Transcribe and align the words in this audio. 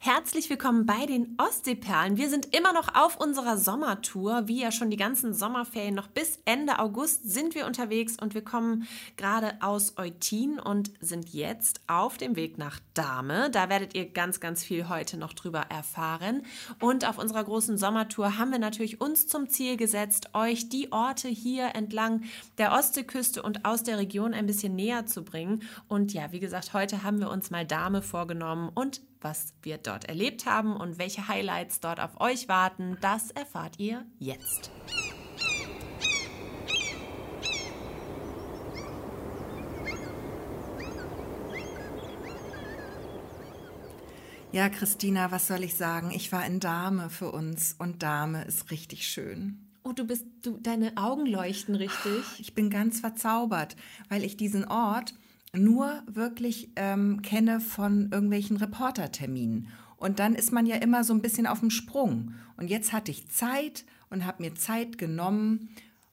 Herzlich 0.00 0.48
willkommen 0.48 0.86
bei 0.86 1.06
den 1.06 1.36
Ostseeperlen. 1.38 2.16
Wir 2.16 2.30
sind 2.30 2.54
immer 2.54 2.72
noch 2.72 2.94
auf 2.94 3.18
unserer 3.20 3.58
Sommertour. 3.58 4.46
Wie 4.46 4.60
ja 4.60 4.70
schon 4.70 4.90
die 4.90 4.96
ganzen 4.96 5.34
Sommerferien, 5.34 5.96
noch 5.96 6.06
bis 6.06 6.38
Ende 6.44 6.78
August 6.78 7.28
sind 7.28 7.56
wir 7.56 7.66
unterwegs 7.66 8.16
und 8.16 8.32
wir 8.32 8.44
kommen 8.44 8.86
gerade 9.16 9.54
aus 9.60 9.98
Eutin 9.98 10.60
und 10.60 10.92
sind 11.00 11.34
jetzt 11.34 11.80
auf 11.88 12.16
dem 12.16 12.36
Weg 12.36 12.58
nach 12.58 12.78
Dahme. 12.94 13.50
Da 13.50 13.68
werdet 13.70 13.96
ihr 13.96 14.08
ganz, 14.08 14.38
ganz 14.38 14.62
viel 14.62 14.88
heute 14.88 15.16
noch 15.16 15.32
drüber 15.32 15.62
erfahren. 15.68 16.42
Und 16.80 17.04
auf 17.04 17.18
unserer 17.18 17.42
großen 17.42 17.76
Sommertour 17.76 18.38
haben 18.38 18.52
wir 18.52 18.60
natürlich 18.60 19.00
uns 19.00 19.26
zum 19.26 19.48
Ziel 19.48 19.76
gesetzt, 19.76 20.30
euch 20.32 20.68
die 20.68 20.92
Orte 20.92 21.26
hier 21.26 21.74
entlang 21.74 22.22
der 22.56 22.70
Ostseeküste 22.70 23.42
und 23.42 23.64
aus 23.64 23.82
der 23.82 23.98
Region 23.98 24.32
ein 24.32 24.46
bisschen 24.46 24.76
näher 24.76 25.06
zu 25.06 25.24
bringen. 25.24 25.62
Und 25.88 26.12
ja, 26.12 26.30
wie 26.30 26.40
gesagt, 26.40 26.72
heute 26.72 27.02
haben 27.02 27.18
wir 27.18 27.30
uns 27.30 27.50
mal 27.50 27.66
Dahme 27.66 28.00
vorgenommen 28.00 28.70
und 28.72 29.00
was 29.20 29.54
wir 29.62 29.78
dort 29.78 30.04
erlebt 30.04 30.46
haben 30.46 30.76
und 30.76 30.98
welche 30.98 31.28
Highlights 31.28 31.80
dort 31.80 32.00
auf 32.00 32.20
euch 32.20 32.48
warten, 32.48 32.96
das 33.00 33.30
erfahrt 33.30 33.78
ihr 33.78 34.04
jetzt. 34.18 34.70
Ja, 44.50 44.70
Christina, 44.70 45.30
was 45.30 45.46
soll 45.46 45.62
ich 45.62 45.74
sagen? 45.74 46.10
Ich 46.10 46.32
war 46.32 46.44
in 46.46 46.58
Dahme 46.58 47.10
für 47.10 47.30
uns 47.30 47.76
und 47.78 48.02
Dahme 48.02 48.44
ist 48.44 48.70
richtig 48.70 49.06
schön. 49.06 49.68
Oh, 49.84 49.92
du 49.92 50.04
bist, 50.06 50.24
du, 50.42 50.56
deine 50.58 50.96
Augen 50.96 51.26
leuchten 51.26 51.74
richtig. 51.74 52.24
Ich 52.38 52.54
bin 52.54 52.70
ganz 52.70 53.00
verzaubert, 53.00 53.76
weil 54.08 54.24
ich 54.24 54.36
diesen 54.36 54.66
Ort 54.66 55.14
nur 55.58 56.02
wirklich 56.06 56.70
ähm, 56.76 57.22
kenne 57.22 57.60
von 57.60 58.10
irgendwelchen 58.12 58.56
Reporterterminen. 58.56 59.68
Und 59.96 60.18
dann 60.20 60.34
ist 60.34 60.52
man 60.52 60.66
ja 60.66 60.76
immer 60.76 61.04
so 61.04 61.12
ein 61.12 61.22
bisschen 61.22 61.46
auf 61.46 61.60
dem 61.60 61.70
Sprung. 61.70 62.34
Und 62.56 62.68
jetzt 62.68 62.92
hatte 62.92 63.10
ich 63.10 63.28
Zeit 63.28 63.84
und 64.10 64.24
habe 64.24 64.42
mir 64.42 64.54
Zeit 64.54 64.98
genommen 64.98 65.70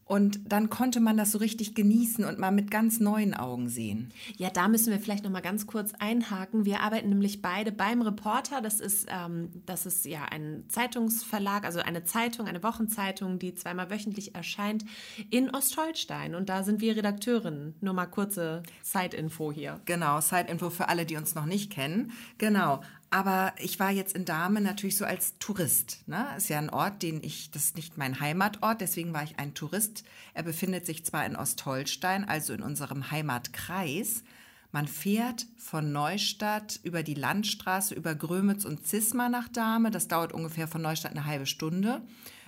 und 0.07 0.39
dann 0.51 0.69
konnte 0.69 0.99
man 0.99 1.17
das 1.17 1.31
so 1.31 1.39
richtig 1.39 1.73
genießen 1.73 2.25
und 2.25 2.37
mal 2.37 2.51
mit 2.51 2.69
ganz 2.69 2.99
neuen 2.99 3.33
Augen 3.33 3.69
sehen. 3.69 4.13
Ja, 4.37 4.51
da 4.51 4.67
müssen 4.67 4.91
wir 4.91 4.99
vielleicht 4.99 5.23
noch 5.23 5.31
mal 5.31 5.41
ganz 5.41 5.65
kurz 5.65 5.93
einhaken. 5.97 6.63
Wir 6.63 6.81
arbeiten 6.81 7.09
nämlich 7.09 7.41
beide 7.41 7.71
beim 7.71 8.03
Reporter. 8.03 8.61
Das 8.61 8.79
ist, 8.79 9.07
ähm, 9.09 9.49
das 9.65 9.87
ist 9.87 10.05
ja 10.05 10.25
ein 10.25 10.65
Zeitungsverlag, 10.69 11.65
also 11.65 11.79
eine 11.79 12.03
Zeitung, 12.03 12.47
eine 12.47 12.61
Wochenzeitung, 12.61 13.39
die 13.39 13.55
zweimal 13.55 13.89
wöchentlich 13.89 14.35
erscheint 14.35 14.85
in 15.31 15.49
Ostholstein. 15.49 16.35
Und 16.35 16.49
da 16.49 16.61
sind 16.61 16.81
wir 16.81 16.95
Redakteurinnen. 16.95 17.73
Nur 17.81 17.93
mal 17.95 18.05
kurze 18.05 18.61
Zeitinfo 18.83 19.51
hier. 19.51 19.81
Genau, 19.85 20.21
Zeitinfo 20.21 20.69
für 20.69 20.87
alle, 20.87 21.07
die 21.07 21.17
uns 21.17 21.33
noch 21.33 21.47
nicht 21.47 21.71
kennen. 21.71 22.11
Genau. 22.37 22.81
Aber 23.09 23.53
ich 23.59 23.79
war 23.79 23.91
jetzt 23.91 24.15
in 24.15 24.25
Dahme 24.25 24.61
natürlich 24.61 24.97
so 24.97 25.05
als 25.05 25.37
Tourist. 25.39 25.99
Ne? 26.07 26.25
Ist 26.37 26.49
ja 26.49 26.57
ein 26.57 26.69
Ort, 26.69 27.01
den 27.01 27.23
ich, 27.23 27.51
das 27.51 27.65
ist 27.65 27.77
nicht 27.77 27.97
mein 27.97 28.19
Heimatort, 28.19 28.81
deswegen 28.81 29.13
war 29.13 29.23
ich 29.23 29.39
ein 29.39 29.53
Tourist. 29.53 30.03
Er 30.33 30.43
befindet 30.43 30.85
sich 30.85 31.05
zwar 31.05 31.25
in 31.25 31.35
Ostholstein, 31.35 32.27
also 32.27 32.53
in 32.53 32.61
unserem 32.61 33.11
Heimatkreis. 33.11 34.23
Man 34.71 34.87
fährt 34.87 35.47
von 35.55 35.93
Neustadt 35.93 36.81
über 36.83 37.01
die 37.01 37.13
Landstraße, 37.13 37.95
über 37.95 38.13
Grömitz 38.13 38.65
und 38.65 38.85
Zisma 38.85 39.29
nach 39.29 39.47
Dahme. 39.47 39.91
Das 39.91 40.09
dauert 40.09 40.33
ungefähr 40.33 40.67
von 40.67 40.81
Neustadt 40.81 41.11
eine 41.11 41.25
halbe 41.25 41.45
Stunde. 41.45 42.01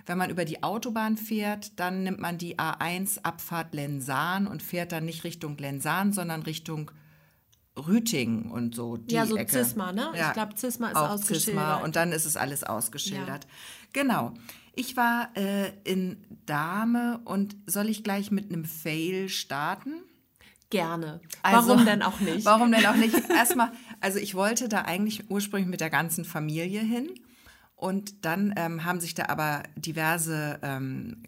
Wenn 0.05 0.17
man 0.17 0.29
über 0.29 0.43
die 0.43 0.63
Autobahn 0.63 1.17
fährt, 1.17 1.79
dann 1.79 2.03
nimmt 2.03 2.19
man 2.19 2.37
die 2.37 2.57
A1 2.57 3.23
Abfahrt 3.23 3.73
Lensan 3.73 4.47
und 4.47 4.63
fährt 4.63 4.91
dann 4.91 5.05
nicht 5.05 5.23
Richtung 5.23 5.57
Lensan, 5.57 6.11
sondern 6.11 6.43
Richtung 6.43 6.91
Rüting 7.77 8.49
und 8.49 8.75
so 8.75 8.97
die 8.97 9.15
Ja, 9.15 9.25
so 9.25 9.37
Ecke. 9.37 9.51
Zisma, 9.51 9.91
ne? 9.91 10.11
Ja, 10.15 10.27
ich 10.27 10.33
glaube, 10.33 10.55
Zisma 10.55 10.89
ist 10.89 10.95
auch 10.95 11.09
ausgeschildert. 11.11 11.43
Zisma 11.45 11.75
und 11.77 11.95
dann 11.95 12.11
ist 12.11 12.25
es 12.25 12.35
alles 12.37 12.63
ausgeschildert. 12.63 13.45
Ja. 13.45 13.49
Genau. 13.93 14.33
Ich 14.75 14.95
war 14.95 15.29
äh, 15.35 15.71
in 15.83 16.23
Dahme 16.45 17.19
und 17.25 17.55
soll 17.65 17.89
ich 17.89 18.03
gleich 18.03 18.29
mit 18.31 18.51
einem 18.51 18.65
Fail 18.65 19.27
starten? 19.29 19.93
Gerne. 20.69 21.21
Also, 21.43 21.69
warum 21.69 21.85
denn 21.85 22.01
auch 22.01 22.19
nicht? 22.19 22.45
Warum 22.45 22.71
denn 22.71 22.85
auch 22.85 22.95
nicht? 22.95 23.15
Erstmal, 23.29 23.71
also 24.01 24.19
ich 24.19 24.35
wollte 24.35 24.67
da 24.67 24.81
eigentlich 24.81 25.31
ursprünglich 25.31 25.69
mit 25.69 25.79
der 25.79 25.89
ganzen 25.89 26.25
Familie 26.25 26.81
hin. 26.81 27.09
Und 27.77 28.25
dann 28.25 28.53
ähm, 28.57 28.83
haben 28.83 28.99
sich 28.99 29.13
da 29.13 29.27
aber 29.27 29.63
diverse 29.75 30.59
ähm, 30.63 31.23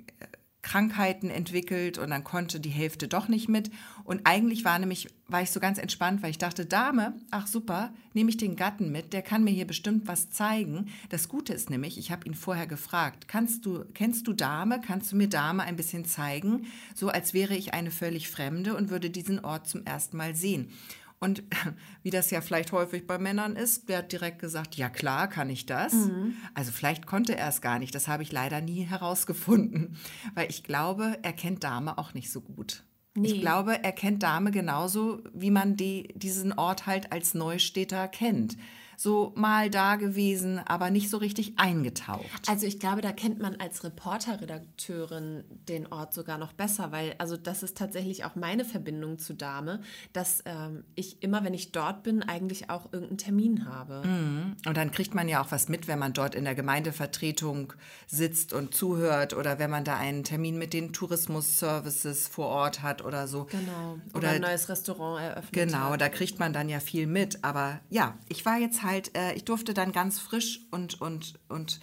Krankheiten 0.69 1.31
entwickelt 1.31 1.97
und 1.97 2.11
dann 2.11 2.23
konnte 2.23 2.59
die 2.59 2.69
Hälfte 2.69 3.07
doch 3.07 3.27
nicht 3.27 3.49
mit. 3.49 3.71
Und 4.03 4.21
eigentlich 4.25 4.65
war 4.65 4.77
nämlich, 4.77 5.07
war 5.27 5.41
ich 5.41 5.49
so 5.49 5.59
ganz 5.59 5.79
entspannt, 5.79 6.21
weil 6.21 6.29
ich 6.29 6.37
dachte, 6.37 6.63
Dame, 6.63 7.15
ach 7.31 7.47
super, 7.47 7.91
nehme 8.13 8.29
ich 8.29 8.37
den 8.37 8.55
Gatten 8.55 8.91
mit, 8.91 9.11
der 9.11 9.23
kann 9.23 9.43
mir 9.43 9.49
hier 9.49 9.65
bestimmt 9.65 10.07
was 10.07 10.29
zeigen. 10.29 10.89
Das 11.09 11.27
Gute 11.27 11.53
ist 11.53 11.71
nämlich, 11.71 11.97
ich 11.97 12.11
habe 12.11 12.27
ihn 12.27 12.35
vorher 12.35 12.67
gefragt, 12.67 13.27
kannst 13.27 13.65
du, 13.65 13.83
kennst 13.95 14.27
du 14.27 14.33
Dame, 14.33 14.79
kannst 14.79 15.11
du 15.11 15.15
mir 15.15 15.27
Dame 15.27 15.63
ein 15.63 15.75
bisschen 15.75 16.05
zeigen, 16.05 16.67
so 16.93 17.09
als 17.09 17.33
wäre 17.33 17.55
ich 17.55 17.73
eine 17.73 17.89
völlig 17.89 18.29
Fremde 18.29 18.75
und 18.75 18.91
würde 18.91 19.09
diesen 19.09 19.43
Ort 19.43 19.67
zum 19.67 19.87
ersten 19.87 20.17
Mal 20.17 20.35
sehen. 20.35 20.71
Und 21.19 21.43
wie 22.03 22.09
das 22.09 22.31
ja 22.31 22.41
vielleicht 22.41 22.71
häufig 22.71 23.05
bei 23.05 23.17
Männern 23.17 23.55
ist, 23.55 23.89
der 23.89 23.99
hat 23.99 24.11
direkt 24.11 24.39
gesagt, 24.39 24.75
ja 24.75 24.89
klar, 24.89 25.27
kann 25.27 25.49
ich 25.49 25.65
das. 25.65 25.93
Mhm. 25.93 26.35
Also 26.53 26.71
vielleicht 26.71 27.05
konnte 27.05 27.35
er 27.35 27.49
es 27.49 27.61
gar 27.61 27.79
nicht. 27.79 27.93
Das 27.93 28.07
habe 28.07 28.23
ich 28.23 28.31
leider 28.31 28.61
nie 28.61 28.83
herausgefunden, 28.83 29.97
weil 30.35 30.49
ich 30.49 30.63
glaube, 30.63 31.17
er 31.21 31.33
kennt 31.33 31.63
Dame 31.63 31.97
auch 31.97 32.13
nicht 32.13 32.31
so 32.31 32.41
gut. 32.41 32.83
Nee. 33.15 33.27
Ich 33.27 33.41
glaube, 33.41 33.83
er 33.83 33.91
kennt 33.91 34.23
Dame 34.23 34.51
genauso, 34.51 35.21
wie 35.33 35.51
man 35.51 35.75
die, 35.75 36.13
diesen 36.15 36.53
Ort 36.53 36.85
halt 36.85 37.11
als 37.11 37.33
Neustädter 37.33 38.07
kennt 38.07 38.55
so 38.99 39.31
mal 39.37 39.69
da 39.69 39.95
gewesen, 39.95 40.59
aber 40.59 40.89
nicht 40.89 41.09
so 41.09 41.15
richtig 41.15 41.53
eingetaucht. 41.55 42.49
Also 42.49 42.67
ich 42.67 42.81
glaube, 42.81 42.99
da 42.99 43.13
kennt 43.13 43.39
man 43.39 43.55
als 43.55 43.85
Reporterredakteurin 43.85 45.45
den 45.69 45.87
Ort 45.87 46.13
sogar 46.13 46.37
noch 46.37 46.51
besser, 46.51 46.91
weil 46.91 47.15
also 47.17 47.37
das 47.37 47.63
ist 47.63 47.77
tatsächlich 47.77 48.25
auch 48.25 48.35
meine 48.35 48.65
Verbindung 48.65 49.17
zu 49.17 49.33
Dame, 49.33 49.79
dass 50.11 50.43
ähm, 50.43 50.83
ich 50.95 51.23
immer, 51.23 51.45
wenn 51.45 51.53
ich 51.53 51.71
dort 51.71 52.03
bin, 52.03 52.23
eigentlich 52.23 52.69
auch 52.69 52.91
irgendeinen 52.91 53.19
Termin 53.19 53.65
habe. 53.65 54.05
Mhm. 54.05 54.57
Und 54.67 54.75
dann 54.75 54.91
kriegt 54.91 55.15
man 55.15 55.29
ja 55.29 55.41
auch 55.41 55.51
was 55.51 55.69
mit, 55.69 55.87
wenn 55.87 55.99
man 55.99 56.11
dort 56.11 56.35
in 56.35 56.43
der 56.43 56.55
Gemeindevertretung 56.55 57.71
sitzt 58.05 58.51
und 58.51 58.73
zuhört 58.73 59.33
oder 59.33 59.59
wenn 59.59 59.69
man 59.69 59.85
da 59.85 59.95
einen 59.95 60.25
Termin 60.25 60.57
mit 60.57 60.73
den 60.73 60.91
Tourismus-Services 60.91 62.27
vor 62.27 62.47
Ort 62.47 62.83
hat 62.83 63.01
oder 63.05 63.29
so. 63.29 63.45
Genau. 63.45 63.97
Oder, 64.09 64.17
oder 64.17 64.29
ein 64.31 64.41
neues 64.41 64.67
Restaurant 64.67 65.23
eröffnet. 65.23 65.53
Genau, 65.53 65.91
hat. 65.91 66.01
da 66.01 66.09
kriegt 66.09 66.37
man 66.37 66.51
dann 66.51 66.67
ja 66.67 66.81
viel 66.81 67.07
mit. 67.07 67.45
Aber 67.45 67.79
ja, 67.89 68.17
ich 68.27 68.45
war 68.45 68.57
jetzt 68.57 68.83
halt 68.83 68.88
halt, 68.89 69.15
äh, 69.15 69.33
ich 69.33 69.45
durfte 69.45 69.73
dann 69.73 69.91
ganz 69.91 70.19
frisch 70.19 70.61
und, 70.71 70.99
und, 71.01 71.35
und 71.47 71.79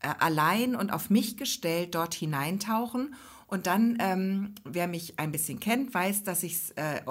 äh, 0.00 0.08
allein 0.18 0.76
und 0.76 0.92
auf 0.92 1.10
mich 1.10 1.36
gestellt 1.36 1.94
dort 1.94 2.14
hineintauchen. 2.14 3.14
Und 3.46 3.66
dann, 3.66 3.98
ähm, 3.98 4.54
wer 4.62 4.86
mich 4.86 5.18
ein 5.18 5.32
bisschen 5.32 5.58
kennt, 5.58 5.92
weiß, 5.92 6.22
dass 6.22 6.44
ich 6.44 6.72
äh, 6.76 7.02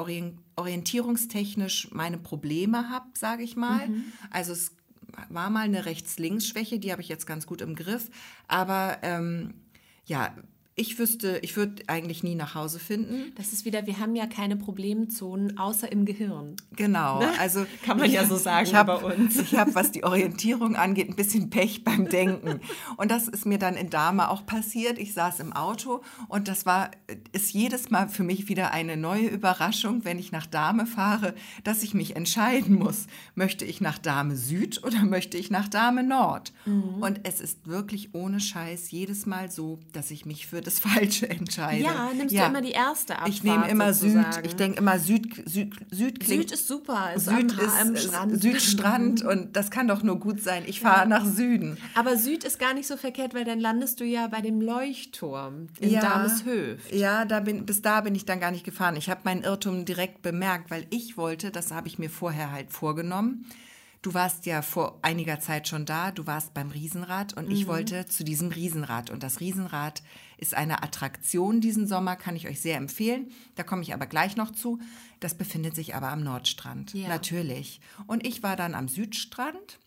orientierungstechnisch 0.55 1.91
meine 1.91 2.17
Probleme 2.17 2.89
habe, 2.89 3.07
sage 3.13 3.43
ich 3.43 3.57
mal. 3.57 3.89
Mhm. 3.89 4.05
Also 4.31 4.53
es 4.53 4.71
war 5.27 5.49
mal 5.49 5.65
eine 5.65 5.85
Rechts-Links-Schwäche, 5.85 6.79
die 6.79 6.93
habe 6.93 7.01
ich 7.01 7.09
jetzt 7.09 7.27
ganz 7.27 7.45
gut 7.45 7.59
im 7.59 7.75
Griff. 7.75 8.09
Aber 8.47 8.99
ähm, 9.01 9.55
ja, 10.05 10.33
ich 10.79 10.97
wüsste, 10.97 11.39
ich 11.41 11.57
würde 11.57 11.83
eigentlich 11.87 12.23
nie 12.23 12.35
nach 12.35 12.55
Hause 12.55 12.79
finden. 12.79 13.33
Das 13.35 13.51
ist 13.51 13.65
wieder, 13.65 13.85
wir 13.85 13.99
haben 13.99 14.15
ja 14.15 14.27
keine 14.27 14.55
Problemzonen 14.55 15.57
außer 15.57 15.91
im 15.91 16.05
Gehirn. 16.05 16.55
Genau, 16.71 17.19
ne? 17.19 17.27
also 17.37 17.65
kann 17.85 17.97
man 17.97 18.09
ja 18.09 18.25
so 18.25 18.37
sagen 18.37 18.65
ich 18.65 18.73
hab, 18.73 18.87
bei 18.87 18.95
uns. 18.95 19.37
Ich 19.49 19.57
habe, 19.57 19.73
was 19.73 19.91
die 19.91 20.03
Orientierung 20.03 20.75
angeht, 20.75 21.09
ein 21.09 21.15
bisschen 21.15 21.49
Pech 21.49 21.83
beim 21.83 22.07
Denken. 22.07 22.59
Und 22.97 23.09
das 23.09 23.27
ist 23.27 23.45
mir 23.45 23.57
dann 23.57 23.75
in 23.75 23.89
Dahme 23.89 24.29
auch 24.29 24.45
passiert. 24.45 24.99
Ich 24.99 25.13
saß 25.13 25.39
im 25.39 25.53
Auto 25.53 26.01
und 26.27 26.47
das 26.47 26.65
war, 26.65 26.91
ist 27.31 27.51
jedes 27.51 27.89
Mal 27.89 28.07
für 28.07 28.23
mich 28.23 28.47
wieder 28.47 28.71
eine 28.71 28.95
neue 28.95 29.27
Überraschung, 29.27 30.05
wenn 30.05 30.19
ich 30.19 30.31
nach 30.31 30.45
Dahme 30.45 30.85
fahre, 30.85 31.33
dass 31.63 31.83
ich 31.83 31.93
mich 31.93 32.15
entscheiden 32.15 32.75
muss. 32.75 33.07
Möchte 33.33 33.65
ich 33.65 33.81
nach 33.81 33.97
Dahme 33.97 34.35
Süd 34.35 34.83
oder 34.83 35.03
möchte 35.03 35.37
ich 35.37 35.49
nach 35.49 35.67
Dahme 35.67 36.03
Nord? 36.03 36.53
Mhm. 36.65 37.01
Und 37.01 37.21
es 37.23 37.41
ist 37.41 37.67
wirklich 37.67 38.13
ohne 38.13 38.39
Scheiß 38.39 38.91
jedes 38.91 39.25
Mal 39.25 39.49
so, 39.51 39.79
dass 39.91 40.11
ich 40.11 40.25
mich 40.25 40.47
für 40.47 40.61
das 40.61 40.68
Falsche 40.79 41.27
entscheide. 41.29 41.83
Ja, 41.83 42.11
nimmst 42.13 42.35
ja. 42.35 42.43
du 42.43 42.49
immer 42.49 42.61
die 42.61 42.71
erste 42.71 43.15
Abfahrt 43.15 43.29
Ich 43.29 43.43
nehme 43.43 43.67
immer 43.67 43.93
sozusagen. 43.93 44.33
Süd. 44.33 44.45
Ich 44.45 44.55
denke 44.55 44.77
immer 44.77 44.99
Süd, 44.99 45.43
Süd, 45.45 45.75
Süd 45.89 46.19
klingt. 46.19 46.49
Süd 46.49 46.51
ist 46.51 46.67
super. 46.67 47.13
Ist 47.15 47.25
Süd 47.25 47.55
am, 47.59 47.95
ist 47.95 48.03
Strand. 48.03 48.41
Südstrand 48.41 49.23
und 49.23 49.55
das 49.55 49.71
kann 49.71 49.87
doch 49.87 50.03
nur 50.03 50.19
gut 50.19 50.41
sein. 50.41 50.63
Ich 50.67 50.81
fahre 50.81 51.01
ja. 51.01 51.05
nach 51.07 51.25
Süden. 51.25 51.77
Aber 51.95 52.17
Süd 52.17 52.43
ist 52.43 52.59
gar 52.59 52.73
nicht 52.73 52.87
so 52.87 52.97
verkehrt, 52.97 53.33
weil 53.33 53.45
dann 53.45 53.59
landest 53.59 53.99
du 53.99 54.05
ja 54.05 54.27
bei 54.27 54.41
dem 54.41 54.61
Leuchtturm 54.61 55.67
in 55.79 55.89
ja, 55.91 56.01
Dameshöft. 56.01 56.93
Ja, 56.93 57.25
da 57.25 57.39
bin, 57.39 57.65
bis 57.65 57.81
da 57.81 58.01
bin 58.01 58.13
ich 58.13 58.25
dann 58.25 58.39
gar 58.39 58.51
nicht 58.51 58.65
gefahren. 58.65 58.95
Ich 58.95 59.09
habe 59.09 59.21
meinen 59.23 59.43
Irrtum 59.43 59.85
direkt 59.85 60.21
bemerkt, 60.21 60.69
weil 60.69 60.85
ich 60.91 61.17
wollte, 61.17 61.51
das 61.51 61.71
habe 61.71 61.87
ich 61.87 61.97
mir 61.97 62.09
vorher 62.09 62.51
halt 62.51 62.71
vorgenommen, 62.71 63.45
Du 64.01 64.13
warst 64.13 64.45
ja 64.45 64.61
vor 64.61 64.99
einiger 65.01 65.41
Zeit 65.41 65.67
schon 65.67 65.85
da, 65.85 66.11
du 66.11 66.25
warst 66.25 66.53
beim 66.53 66.69
Riesenrad 66.71 67.33
und 67.33 67.47
mhm. 67.47 67.51
ich 67.51 67.67
wollte 67.67 68.05
zu 68.05 68.23
diesem 68.23 68.47
Riesenrad. 68.47 69.09
Und 69.09 69.23
das 69.23 69.41
Riesenrad 69.41 70.01
ist 70.39 70.53
eine 70.53 70.83
Attraktion 70.83 71.61
diesen 71.61 71.87
Sommer, 71.87 72.15
kann 72.15 72.35
ich 72.35 72.47
euch 72.47 72.61
sehr 72.61 72.77
empfehlen. 72.77 73.31
Da 73.55 73.63
komme 73.63 73.81
ich 73.81 73.93
aber 73.93 74.07
gleich 74.07 74.35
noch 74.35 74.51
zu. 74.51 74.79
Das 75.19 75.35
befindet 75.35 75.75
sich 75.75 75.95
aber 75.95 76.09
am 76.09 76.23
Nordstrand, 76.23 76.93
ja. 76.93 77.07
natürlich. 77.07 77.81
Und 78.07 78.25
ich 78.25 78.41
war 78.41 78.55
dann 78.55 78.73
am 78.75 78.87
Südstrand 78.87 79.79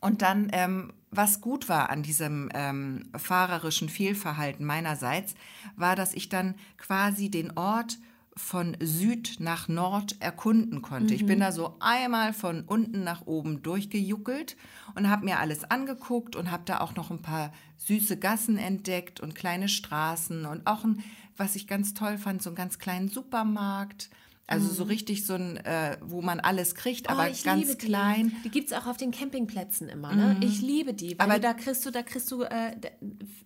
Und 0.00 0.20
dann, 0.20 0.48
ähm, 0.52 0.92
was 1.10 1.40
gut 1.40 1.68
war 1.68 1.90
an 1.90 2.02
diesem 2.02 2.48
ähm, 2.54 3.08
fahrerischen 3.16 3.88
Fehlverhalten 3.88 4.66
meinerseits, 4.66 5.34
war, 5.76 5.94
dass 5.94 6.12
ich 6.12 6.28
dann 6.28 6.56
quasi 6.76 7.30
den 7.30 7.56
Ort 7.56 7.98
von 8.36 8.76
Süd 8.80 9.36
nach 9.40 9.68
Nord 9.68 10.16
erkunden 10.20 10.80
konnte. 10.80 11.12
Mhm. 11.12 11.20
Ich 11.20 11.26
bin 11.26 11.40
da 11.40 11.52
so 11.52 11.76
einmal 11.80 12.32
von 12.32 12.62
unten 12.62 13.04
nach 13.04 13.26
oben 13.26 13.62
durchgejuckelt 13.62 14.56
und 14.94 15.10
habe 15.10 15.24
mir 15.24 15.38
alles 15.38 15.64
angeguckt 15.64 16.34
und 16.34 16.50
habe 16.50 16.62
da 16.64 16.80
auch 16.80 16.94
noch 16.94 17.10
ein 17.10 17.20
paar 17.20 17.52
süße 17.76 18.18
Gassen 18.18 18.56
entdeckt 18.56 19.20
und 19.20 19.34
kleine 19.34 19.68
Straßen 19.68 20.46
und 20.46 20.66
auch 20.66 20.84
ein, 20.84 21.02
was 21.36 21.56
ich 21.56 21.66
ganz 21.66 21.94
toll 21.94 22.16
fand, 22.16 22.42
so 22.42 22.50
einen 22.50 22.56
ganz 22.56 22.78
kleinen 22.78 23.08
Supermarkt. 23.08 24.08
Also 24.46 24.68
mhm. 24.68 24.74
so 24.74 24.84
richtig 24.84 25.24
so 25.24 25.34
ein, 25.34 25.56
äh, 25.58 25.96
wo 26.02 26.20
man 26.20 26.40
alles 26.40 26.74
kriegt, 26.74 27.06
oh, 27.08 27.12
aber 27.12 27.30
ganz 27.44 27.78
klein. 27.78 28.32
Die, 28.38 28.42
die 28.42 28.50
gibt 28.50 28.70
es 28.70 28.76
auch 28.76 28.86
auf 28.86 28.96
den 28.96 29.12
Campingplätzen 29.12 29.88
immer, 29.88 30.14
ne? 30.14 30.34
Mhm. 30.34 30.42
Ich 30.42 30.60
liebe 30.60 30.94
die, 30.94 31.18
weil 31.18 31.30
aber 31.30 31.38
da 31.38 31.54
kriegst 31.54 31.86
du, 31.86 31.90
da 31.90 32.02
kriegst 32.02 32.30
du 32.30 32.42
äh, 32.42 32.76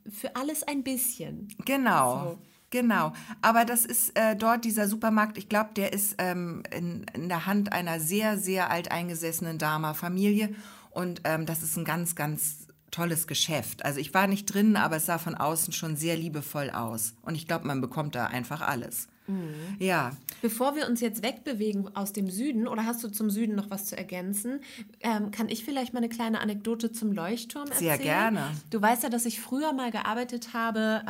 für 0.08 0.34
alles 0.36 0.62
ein 0.62 0.82
bisschen. 0.82 1.48
Genau. 1.64 2.30
So. 2.30 2.38
Genau, 2.70 3.12
aber 3.42 3.64
das 3.64 3.84
ist 3.84 4.18
äh, 4.18 4.34
dort 4.34 4.64
dieser 4.64 4.88
Supermarkt, 4.88 5.38
ich 5.38 5.48
glaube, 5.48 5.70
der 5.76 5.92
ist 5.92 6.16
ähm, 6.18 6.64
in, 6.76 7.06
in, 7.14 7.28
der 7.28 7.46
Hand 7.46 7.72
einer 7.72 8.00
sehr, 8.00 8.38
sehr 8.38 8.70
alteingesessenen 8.70 9.58
Dama 9.58 9.94
Familie 9.94 10.54
und 10.90 11.20
ähm, 11.24 11.46
das 11.46 11.62
ist 11.62 11.76
ein 11.76 11.84
ganz, 11.84 12.16
ganz 12.16 12.66
tolles 12.90 13.26
Geschäft. 13.26 13.84
Also 13.84 14.00
ich 14.00 14.14
war 14.14 14.26
nicht 14.26 14.46
drin, 14.46 14.76
aber 14.76 14.96
es 14.96 15.06
sah 15.06 15.18
von 15.18 15.36
außen 15.36 15.72
schon 15.72 15.96
sehr 15.96 16.16
liebevoll 16.16 16.70
aus 16.70 17.14
und 17.22 17.36
ich 17.36 17.46
glaube, 17.46 17.66
man 17.68 17.80
bekommt 17.80 18.16
da 18.16 18.26
einfach 18.26 18.62
alles. 18.62 19.06
Mhm. 19.28 19.76
Ja. 19.78 20.12
Bevor 20.42 20.74
wir 20.76 20.86
uns 20.86 21.00
jetzt 21.00 21.22
wegbewegen 21.22 21.94
aus 21.96 22.12
dem 22.12 22.30
Süden, 22.30 22.68
oder 22.68 22.84
hast 22.84 23.02
du 23.02 23.08
zum 23.08 23.30
Süden 23.30 23.54
noch 23.54 23.70
was 23.70 23.86
zu 23.86 23.96
ergänzen, 23.96 24.60
ähm, 25.00 25.30
kann 25.30 25.48
ich 25.48 25.64
vielleicht 25.64 25.92
mal 25.92 25.98
eine 25.98 26.08
kleine 26.08 26.40
Anekdote 26.40 26.92
zum 26.92 27.12
Leuchtturm 27.12 27.68
erzählen? 27.68 27.96
Sehr 27.96 27.98
gerne. 27.98 28.50
Du 28.70 28.80
weißt 28.80 29.02
ja, 29.02 29.08
dass 29.08 29.24
ich 29.24 29.40
früher 29.40 29.72
mal 29.72 29.90
gearbeitet 29.90 30.52
habe. 30.52 31.02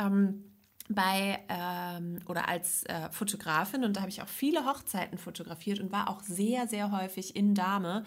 Bei 0.89 1.39
ähm, 1.49 2.19
oder 2.27 2.47
als 2.47 2.83
äh, 2.83 3.09
Fotografin 3.11 3.83
und 3.83 3.97
da 3.97 4.01
habe 4.01 4.09
ich 4.09 4.21
auch 4.21 4.27
viele 4.27 4.65
Hochzeiten 4.65 5.17
fotografiert 5.17 5.79
und 5.79 5.91
war 5.91 6.09
auch 6.09 6.21
sehr, 6.21 6.67
sehr 6.67 6.91
häufig 6.91 7.35
in 7.35 7.53
Dame 7.55 8.05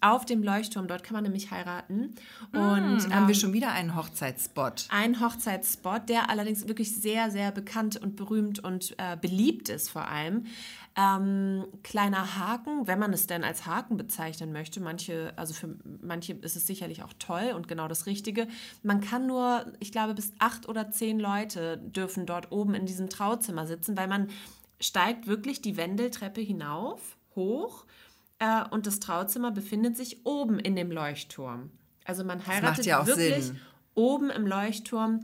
auf 0.00 0.24
dem 0.24 0.42
Leuchtturm. 0.42 0.86
Dort 0.86 1.02
kann 1.02 1.14
man 1.14 1.24
nämlich 1.24 1.50
heiraten. 1.50 2.14
Mm, 2.52 2.56
und 2.56 3.04
ähm, 3.04 3.14
haben 3.14 3.26
wir 3.26 3.34
ähm, 3.34 3.40
schon 3.40 3.52
wieder 3.52 3.72
einen 3.72 3.96
Hochzeitsspot. 3.96 4.86
Ein 4.90 5.20
Hochzeitsspot, 5.20 6.08
der 6.08 6.30
allerdings 6.30 6.68
wirklich 6.68 6.94
sehr, 6.94 7.30
sehr 7.30 7.52
bekannt 7.52 7.96
und 7.96 8.16
berühmt 8.16 8.60
und 8.60 8.94
äh, 8.98 9.16
beliebt 9.20 9.68
ist 9.68 9.90
vor 9.90 10.08
allem. 10.08 10.46
Ähm, 10.96 11.66
kleiner 11.84 12.36
Haken, 12.36 12.86
wenn 12.88 12.98
man 12.98 13.12
es 13.12 13.28
denn 13.28 13.44
als 13.44 13.64
Haken 13.64 13.96
bezeichnen 13.96 14.52
möchte. 14.52 14.80
Manche, 14.80 15.32
also 15.36 15.54
für 15.54 15.76
manche 16.02 16.32
ist 16.32 16.56
es 16.56 16.66
sicherlich 16.66 17.04
auch 17.04 17.12
toll 17.18 17.52
und 17.54 17.68
genau 17.68 17.86
das 17.86 18.06
Richtige. 18.06 18.48
Man 18.82 19.00
kann 19.00 19.26
nur, 19.26 19.72
ich 19.78 19.92
glaube, 19.92 20.14
bis 20.14 20.32
acht 20.40 20.68
oder 20.68 20.90
zehn 20.90 21.20
Leute 21.20 21.78
dürfen 21.78 22.26
dort 22.26 22.50
oben 22.50 22.74
in 22.74 22.86
diesem 22.86 23.08
Trauzimmer 23.08 23.66
sitzen, 23.66 23.96
weil 23.96 24.08
man 24.08 24.28
steigt 24.80 25.26
wirklich 25.28 25.62
die 25.62 25.76
Wendeltreppe 25.76 26.40
hinauf, 26.40 27.16
hoch 27.36 27.84
äh, 28.40 28.64
und 28.70 28.86
das 28.86 28.98
Trauzimmer 28.98 29.52
befindet 29.52 29.96
sich 29.96 30.26
oben 30.26 30.58
in 30.58 30.74
dem 30.74 30.90
Leuchtturm. 30.90 31.70
Also 32.04 32.24
man 32.24 32.44
heiratet 32.46 32.86
ja 32.86 33.06
wirklich 33.06 33.46
Sinn. 33.46 33.60
oben 33.94 34.30
im 34.30 34.46
Leuchtturm 34.46 35.20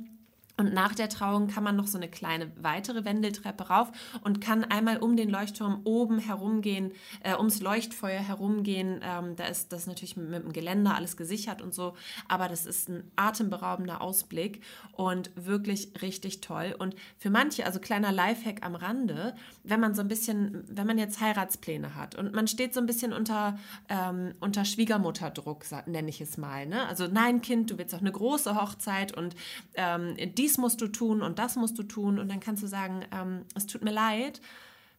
und 0.58 0.72
nach 0.72 0.94
der 0.94 1.10
Trauung 1.10 1.48
kann 1.48 1.62
man 1.62 1.76
noch 1.76 1.86
so 1.86 1.98
eine 1.98 2.08
kleine 2.08 2.50
weitere 2.56 3.04
Wendeltreppe 3.04 3.68
rauf 3.68 3.92
und 4.22 4.40
kann 4.40 4.64
einmal 4.64 4.96
um 4.98 5.14
den 5.14 5.28
Leuchtturm 5.28 5.82
oben 5.84 6.18
herumgehen, 6.18 6.92
äh, 7.22 7.34
ums 7.36 7.60
Leuchtfeuer 7.60 8.20
herumgehen. 8.20 9.00
Ähm, 9.02 9.36
da 9.36 9.44
ist 9.44 9.72
das 9.72 9.86
natürlich 9.86 10.16
mit, 10.16 10.30
mit, 10.30 10.42
dem 10.44 10.52
Geländer 10.54 10.94
alles 10.94 11.18
gesichert 11.18 11.60
und 11.60 11.74
so, 11.74 11.94
aber 12.26 12.48
das 12.48 12.64
ist 12.64 12.88
ein 12.88 13.10
atemberaubender 13.16 14.00
Ausblick 14.00 14.62
und 14.92 15.30
wirklich 15.34 15.90
richtig 16.00 16.40
toll. 16.40 16.74
Und 16.78 16.96
für 17.18 17.28
manche, 17.28 17.66
also 17.66 17.78
kleiner 17.78 18.10
Lifehack 18.10 18.64
am 18.64 18.76
Rande, 18.76 19.34
wenn 19.62 19.80
man 19.80 19.94
so 19.94 20.00
ein 20.00 20.08
bisschen, 20.08 20.64
wenn 20.68 20.86
man 20.86 20.96
jetzt 20.96 21.20
Heiratspläne 21.20 21.94
hat 21.94 22.14
und 22.14 22.32
man 22.32 22.48
steht 22.48 22.72
so 22.72 22.80
ein 22.80 22.86
bisschen 22.86 23.12
unter, 23.12 23.58
ähm, 23.90 24.32
unter 24.40 24.64
Schwiegermutterdruck, 24.64 25.66
nenne 25.84 26.08
ich 26.08 26.22
es 26.22 26.38
mal. 26.38 26.64
Ne? 26.64 26.86
Also 26.88 27.08
nein, 27.08 27.42
Kind, 27.42 27.70
du 27.70 27.76
willst 27.76 27.94
auch 27.94 28.00
eine 28.00 28.12
große 28.12 28.58
Hochzeit 28.58 29.14
und 29.14 29.36
ähm, 29.74 30.16
die 30.16 30.45
dies 30.46 30.58
musst 30.58 30.80
du 30.80 30.86
tun 30.86 31.22
und 31.22 31.40
das 31.40 31.56
musst 31.56 31.76
du 31.76 31.82
tun 31.82 32.20
und 32.20 32.28
dann 32.30 32.38
kannst 32.38 32.62
du 32.62 32.68
sagen, 32.68 33.04
ähm, 33.12 33.42
es 33.56 33.66
tut 33.66 33.82
mir 33.82 33.90
leid, 33.90 34.40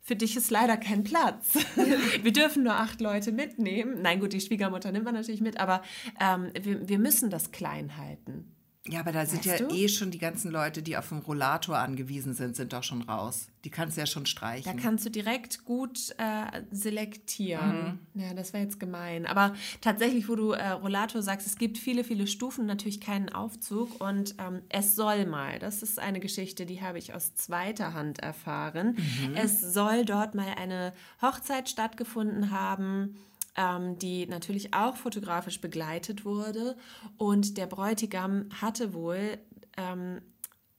für 0.01 0.17
dich 0.17 0.35
ist 0.35 0.51
leider 0.51 0.75
kein 0.75 1.05
Platz. 1.05 1.53
wir 2.21 2.33
dürfen 2.33 2.63
nur 2.63 2.73
acht 2.73 2.99
Leute 2.99 3.31
mitnehmen. 3.31 4.01
Nein, 4.01 4.19
gut, 4.19 4.33
die 4.33 4.41
Schwiegermutter 4.41 4.91
nimmt 4.91 5.05
man 5.05 5.13
natürlich 5.13 5.39
mit, 5.39 5.57
aber 5.57 5.83
ähm, 6.19 6.51
wir, 6.61 6.89
wir 6.89 6.99
müssen 6.99 7.29
das 7.29 7.51
klein 7.51 7.95
halten. 7.95 8.56
Ja, 8.89 9.01
aber 9.01 9.11
da 9.11 9.25
sind 9.25 9.45
weißt 9.45 9.59
ja 9.59 9.67
du? 9.67 9.73
eh 9.75 9.87
schon 9.89 10.11
die 10.11 10.17
ganzen 10.17 10.51
Leute, 10.51 10.81
die 10.81 10.97
auf 10.97 11.09
dem 11.09 11.19
Rollator 11.19 11.77
angewiesen 11.77 12.33
sind, 12.33 12.55
sind 12.55 12.73
doch 12.73 12.83
schon 12.83 13.01
raus. 13.01 13.47
Die 13.65 13.69
kannst 13.69 13.97
du 13.97 14.01
ja 14.01 14.07
schon 14.07 14.25
streichen. 14.25 14.77
Da 14.77 14.81
kannst 14.81 15.05
du 15.05 15.09
direkt 15.09 15.65
gut 15.65 16.15
äh, 16.17 16.61
selektieren. 16.71 17.99
Mhm. 18.13 18.21
Ja, 18.21 18.33
das 18.33 18.53
war 18.53 18.61
jetzt 18.61 18.79
gemein. 18.79 19.25
Aber 19.25 19.53
tatsächlich, 19.81 20.29
wo 20.29 20.35
du 20.35 20.51
äh, 20.51 20.69
Rollator 20.69 21.21
sagst, 21.21 21.47
es 21.47 21.57
gibt 21.57 21.77
viele, 21.77 22.03
viele 22.03 22.27
Stufen, 22.27 22.65
natürlich 22.65 23.01
keinen 23.01 23.29
Aufzug. 23.29 23.99
Und 23.99 24.35
ähm, 24.39 24.61
es 24.69 24.95
soll 24.95 25.25
mal, 25.25 25.59
das 25.59 25.83
ist 25.83 25.99
eine 25.99 26.19
Geschichte, 26.19 26.65
die 26.65 26.81
habe 26.81 26.97
ich 26.97 27.13
aus 27.13 27.35
zweiter 27.35 27.93
Hand 27.93 28.19
erfahren. 28.19 28.95
Mhm. 28.97 29.35
Es 29.35 29.59
soll 29.59 30.05
dort 30.05 30.33
mal 30.33 30.53
eine 30.57 30.93
Hochzeit 31.21 31.67
stattgefunden 31.67 32.51
haben 32.51 33.17
ähm, 33.57 33.99
die 33.99 34.27
natürlich 34.27 34.73
auch 34.73 34.95
fotografisch 34.95 35.59
begleitet 35.59 36.23
wurde. 36.23 36.77
Und 37.17 37.57
der 37.57 37.65
Bräutigam 37.65 38.49
hatte 38.61 38.93
wohl 38.93 39.37
ähm, 39.75 40.21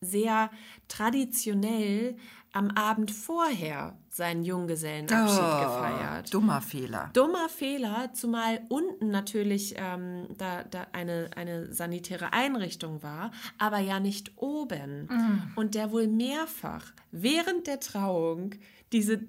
sehr 0.01 0.51
traditionell 0.87 2.17
am 2.53 2.71
Abend 2.71 3.11
vorher 3.11 3.99
seinen 4.09 4.43
Junggesellenabschied 4.43 5.39
oh, 5.39 5.65
gefeiert. 5.65 6.33
Dummer 6.33 6.61
Fehler. 6.61 7.11
Dummer 7.13 7.49
Fehler, 7.49 8.11
zumal 8.15 8.63
unten 8.69 9.11
natürlich 9.11 9.75
ähm, 9.77 10.27
da, 10.39 10.65
da 10.65 10.87
eine, 10.93 11.31
eine 11.37 11.73
sanitäre 11.73 12.33
Einrichtung 12.33 13.03
war, 13.03 13.33
aber 13.59 13.79
ja 13.79 14.01
nicht 14.01 14.33
oben. 14.37 15.05
Mm. 15.05 15.53
Und 15.57 15.75
der 15.75 15.93
wohl 15.93 16.09
mehrfach 16.09 16.87
während 17.11 17.67
der 17.67 17.81
Trauung 17.81 18.55
diese 18.93 19.21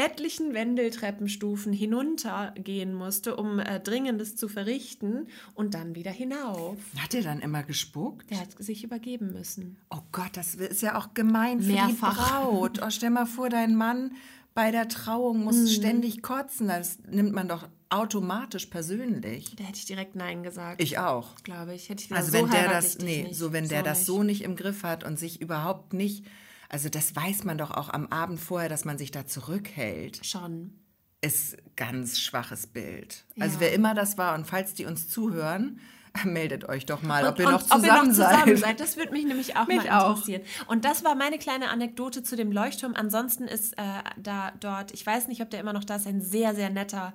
etlichen 0.00 0.54
Wendeltreppenstufen 0.54 1.72
hinuntergehen 1.72 2.94
musste, 2.94 3.36
um 3.36 3.58
äh, 3.58 3.80
Dringendes 3.80 4.34
zu 4.34 4.48
verrichten 4.48 5.28
und 5.54 5.74
dann 5.74 5.94
wieder 5.94 6.10
hinauf. 6.10 6.78
Hat 6.98 7.14
er 7.14 7.22
dann 7.22 7.40
immer 7.40 7.62
gespuckt? 7.62 8.30
Er 8.30 8.40
hat 8.40 8.52
sich 8.58 8.82
übergeben 8.82 9.32
müssen. 9.32 9.76
Oh 9.90 10.00
Gott, 10.10 10.30
das 10.34 10.54
ist 10.54 10.80
ja 10.80 10.96
auch 10.96 11.12
gemein 11.12 11.60
für 11.60 11.72
Mehrfach. 11.72 12.14
die 12.14 12.22
Braut. 12.22 12.80
Oh, 12.82 12.88
stell 12.88 13.10
mal 13.10 13.26
vor, 13.26 13.50
dein 13.50 13.76
Mann 13.76 14.12
bei 14.54 14.70
der 14.70 14.88
Trauung 14.88 15.44
muss 15.44 15.56
mhm. 15.56 15.66
ständig 15.68 16.22
kotzen. 16.22 16.68
Das 16.68 16.98
nimmt 17.10 17.32
man 17.32 17.46
doch 17.46 17.68
automatisch 17.90 18.66
persönlich. 18.66 19.54
Da 19.56 19.64
hätte 19.64 19.78
ich 19.78 19.86
direkt 19.86 20.16
Nein 20.16 20.42
gesagt. 20.42 20.82
Ich 20.82 20.98
auch. 20.98 21.34
Glaube 21.42 21.74
ich. 21.74 21.88
Hätte 21.88 22.04
ich 22.04 22.12
also 22.12 22.32
wenn 22.32 22.46
so 22.46 22.52
der 22.52 22.68
das, 22.68 22.98
nee, 22.98 23.28
so 23.32 23.52
wenn 23.52 23.64
so 23.64 23.70
der 23.70 23.82
das 23.82 24.06
so 24.06 24.22
nicht 24.22 24.42
im 24.42 24.56
Griff 24.56 24.82
hat 24.82 25.04
und 25.04 25.18
sich 25.18 25.40
überhaupt 25.40 25.92
nicht 25.92 26.24
also 26.70 26.88
das 26.88 27.14
weiß 27.14 27.44
man 27.44 27.58
doch 27.58 27.72
auch 27.72 27.88
am 27.90 28.06
Abend 28.06 28.40
vorher, 28.40 28.68
dass 28.68 28.84
man 28.84 28.96
sich 28.96 29.10
da 29.10 29.26
zurückhält. 29.26 30.24
Schon. 30.24 30.78
Ist 31.20 31.56
ganz 31.76 32.18
schwaches 32.18 32.66
Bild. 32.66 33.24
Also 33.30 33.34
ja. 33.36 33.44
Also 33.44 33.60
wer 33.60 33.72
immer 33.74 33.94
das 33.94 34.16
war 34.16 34.34
und 34.36 34.46
falls 34.46 34.72
die 34.72 34.86
uns 34.86 35.08
zuhören, 35.08 35.80
meldet 36.24 36.68
euch 36.68 36.86
doch 36.86 37.02
mal, 37.02 37.24
und, 37.24 37.30
ob, 37.30 37.38
ihr 37.40 37.50
noch 37.50 37.62
zusammen, 37.62 37.84
ob 37.84 37.86
ihr 37.86 37.92
noch 37.92 38.12
zusammen 38.12 38.56
seid. 38.56 38.80
Das 38.80 38.96
würde 38.96 39.12
mich 39.12 39.24
nämlich 39.24 39.56
auch 39.56 39.66
mich 39.66 39.84
mal 39.84 40.10
interessieren. 40.10 40.42
Auch. 40.64 40.70
Und 40.70 40.84
das 40.84 41.04
war 41.04 41.14
meine 41.14 41.38
kleine 41.38 41.70
Anekdote 41.70 42.22
zu 42.22 42.36
dem 42.36 42.52
Leuchtturm. 42.52 42.94
Ansonsten 42.94 43.44
ist 43.44 43.76
äh, 43.76 43.82
da 44.16 44.52
dort, 44.60 44.92
ich 44.92 45.04
weiß 45.04 45.28
nicht, 45.28 45.42
ob 45.42 45.50
der 45.50 45.60
immer 45.60 45.72
noch 45.72 45.84
da 45.84 45.96
ist, 45.96 46.06
ein 46.06 46.22
sehr, 46.22 46.54
sehr 46.54 46.70
netter 46.70 47.12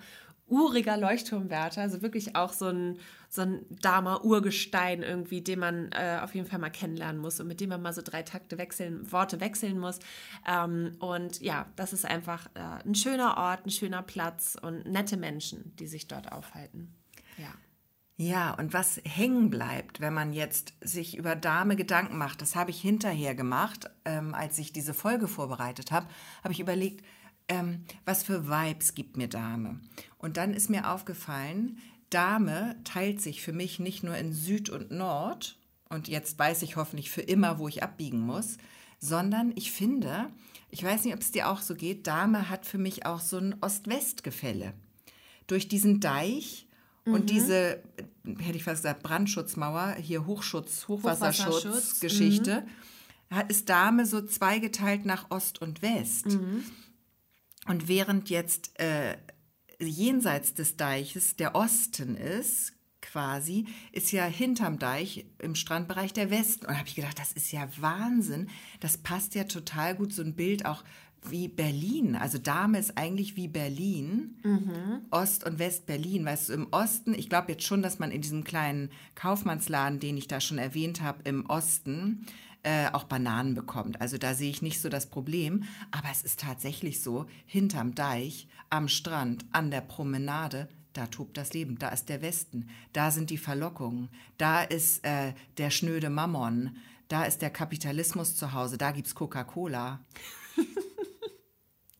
uriger 0.47 0.97
Leuchtturmwärter, 0.97 1.81
also 1.81 2.01
wirklich 2.01 2.35
auch 2.35 2.53
so 2.53 2.67
ein, 2.67 2.99
so 3.35 3.43
ein 3.43 3.65
Dama-Urgestein 3.81 5.03
irgendwie, 5.03 5.41
den 5.41 5.59
man 5.59 5.91
äh, 5.91 6.19
auf 6.21 6.33
jeden 6.35 6.47
Fall 6.47 6.59
mal 6.59 6.69
kennenlernen 6.69 7.21
muss 7.21 7.39
und 7.39 7.47
mit 7.47 7.61
dem 7.61 7.69
man 7.69 7.81
mal 7.81 7.93
so 7.93 8.01
drei 8.01 8.23
Takte 8.23 8.57
wechseln, 8.57 9.11
Worte 9.11 9.39
wechseln 9.39 9.79
muss. 9.79 9.99
Ähm, 10.47 10.95
und 10.99 11.41
ja, 11.41 11.67
das 11.75 11.93
ist 11.93 12.05
einfach 12.05 12.47
äh, 12.55 12.87
ein 12.87 12.95
schöner 12.95 13.37
Ort, 13.37 13.65
ein 13.65 13.71
schöner 13.71 14.01
Platz 14.01 14.57
und 14.61 14.85
nette 14.85 15.17
Menschen, 15.17 15.75
die 15.77 15.87
sich 15.87 16.07
dort 16.07 16.31
aufhalten. 16.31 16.93
Ja. 17.37 17.53
Ja, 18.17 18.53
und 18.53 18.71
was 18.71 19.01
hängen 19.03 19.49
bleibt, 19.49 19.99
wenn 19.99 20.13
man 20.13 20.31
jetzt 20.31 20.73
sich 20.79 21.17
über 21.17 21.35
Dame 21.35 21.75
Gedanken 21.75 22.17
macht, 22.17 22.41
das 22.41 22.55
habe 22.55 22.71
ich 22.71 22.79
hinterher 22.79 23.35
gemacht, 23.35 23.89
ähm, 24.05 24.33
als 24.33 24.57
ich 24.57 24.71
diese 24.71 24.93
Folge 24.93 25.27
vorbereitet 25.27 25.91
habe, 25.91 26.07
habe 26.41 26.53
ich 26.53 26.61
überlegt, 26.61 27.05
ähm, 27.49 27.83
was 28.05 28.23
für 28.23 28.47
Vibes 28.47 28.95
gibt 28.95 29.17
mir 29.17 29.27
Dame? 29.27 29.81
Und 30.17 30.37
dann 30.37 30.53
ist 30.53 30.69
mir 30.69 30.89
aufgefallen, 30.89 31.77
Dame 32.15 32.77
teilt 32.85 33.21
sich 33.21 33.41
für 33.41 33.53
mich 33.53 33.79
nicht 33.79 34.03
nur 34.03 34.15
in 34.15 34.31
Süd 34.31 34.69
und 34.69 34.89
Nord, 34.89 35.57
und 35.89 36.07
jetzt 36.07 36.39
weiß 36.39 36.61
ich 36.63 36.77
hoffentlich 36.77 37.11
für 37.11 37.21
immer, 37.21 37.59
wo 37.59 37.67
ich 37.67 37.83
abbiegen 37.83 38.19
muss, 38.19 38.57
sondern 38.99 39.53
ich 39.55 39.71
finde, 39.71 40.29
ich 40.69 40.83
weiß 40.83 41.03
nicht, 41.03 41.13
ob 41.13 41.21
es 41.21 41.31
dir 41.31 41.49
auch 41.49 41.61
so 41.61 41.75
geht, 41.75 42.07
Dame 42.07 42.49
hat 42.49 42.65
für 42.65 42.77
mich 42.77 43.05
auch 43.05 43.19
so 43.19 43.37
ein 43.37 43.55
Ost-West-Gefälle. 43.61 44.73
Durch 45.47 45.67
diesen 45.67 45.99
Deich 45.99 46.67
mhm. 47.05 47.13
und 47.13 47.29
diese, 47.29 47.83
hätte 48.39 48.57
ich 48.57 48.63
fast 48.63 48.83
gesagt, 48.83 49.03
Brandschutzmauer, 49.03 49.95
hier 50.01 50.25
Hochschutz, 50.25 50.87
Hochwasserschutz, 50.87 51.65
Hochwasserschutzgeschichte, 51.65 52.65
hat 53.29 53.49
ist 53.51 53.69
Dahme 53.69 54.05
so 54.05 54.21
zweigeteilt 54.21 55.05
nach 55.05 55.29
Ost 55.29 55.61
und 55.61 55.81
West. 55.81 56.25
Und 57.67 57.87
während 57.87 58.29
jetzt 58.29 58.79
äh, 58.79 59.17
jenseits 59.79 60.53
des 60.53 60.77
Deiches 60.77 61.35
der 61.35 61.55
Osten 61.55 62.15
ist, 62.15 62.73
quasi, 63.01 63.65
ist 63.91 64.11
ja 64.11 64.25
hinterm 64.25 64.79
Deich 64.79 65.25
im 65.39 65.55
Strandbereich 65.55 66.13
der 66.13 66.29
Westen. 66.31 66.65
Und 66.65 66.73
da 66.73 66.79
habe 66.79 66.87
ich 66.87 66.95
gedacht, 66.95 67.19
das 67.19 67.31
ist 67.31 67.51
ja 67.51 67.67
Wahnsinn. 67.79 68.49
Das 68.79 68.97
passt 68.97 69.35
ja 69.35 69.43
total 69.43 69.95
gut, 69.95 70.11
so 70.13 70.21
ein 70.21 70.35
Bild 70.35 70.65
auch 70.65 70.83
wie 71.27 71.47
Berlin. 71.47 72.15
Also 72.15 72.37
Dahme 72.37 72.77
ist 72.77 72.97
eigentlich 72.97 73.35
wie 73.35 73.47
Berlin, 73.47 74.37
Ost- 75.11 75.43
und 75.43 75.59
West-Berlin. 75.59 76.25
Weißt 76.25 76.49
du, 76.49 76.53
im 76.53 76.67
Osten, 76.71 77.13
ich 77.13 77.29
glaube 77.29 77.51
jetzt 77.51 77.63
schon, 77.63 77.81
dass 77.81 77.99
man 77.99 78.11
in 78.11 78.21
diesem 78.21 78.43
kleinen 78.43 78.89
Kaufmannsladen, 79.15 79.99
den 79.99 80.17
ich 80.17 80.27
da 80.27 80.39
schon 80.39 80.57
erwähnt 80.57 81.01
habe, 81.01 81.21
im 81.23 81.45
Osten, 81.47 82.25
äh, 82.63 82.91
auch 82.93 83.03
Bananen 83.03 83.53
bekommt. 83.53 84.01
Also 84.01 84.17
da 84.17 84.33
sehe 84.33 84.49
ich 84.49 84.61
nicht 84.61 84.81
so 84.81 84.89
das 84.89 85.07
Problem. 85.07 85.63
Aber 85.91 86.09
es 86.11 86.23
ist 86.23 86.39
tatsächlich 86.39 87.01
so, 87.01 87.27
hinterm 87.45 87.95
Deich, 87.95 88.47
am 88.69 88.87
Strand, 88.87 89.45
an 89.51 89.71
der 89.71 89.81
Promenade, 89.81 90.67
da 90.93 91.07
tobt 91.07 91.37
das 91.37 91.53
Leben, 91.53 91.77
da 91.77 91.89
ist 91.89 92.09
der 92.09 92.21
Westen, 92.21 92.69
da 92.93 93.11
sind 93.11 93.29
die 93.29 93.37
Verlockungen, 93.37 94.09
da 94.37 94.63
ist 94.63 95.05
äh, 95.05 95.33
der 95.57 95.69
schnöde 95.69 96.09
Mammon, 96.09 96.77
da 97.07 97.25
ist 97.25 97.41
der 97.41 97.49
Kapitalismus 97.49 98.35
zu 98.35 98.53
Hause, 98.53 98.77
da 98.77 98.91
gibt's 98.91 99.15
Coca-Cola. 99.15 99.99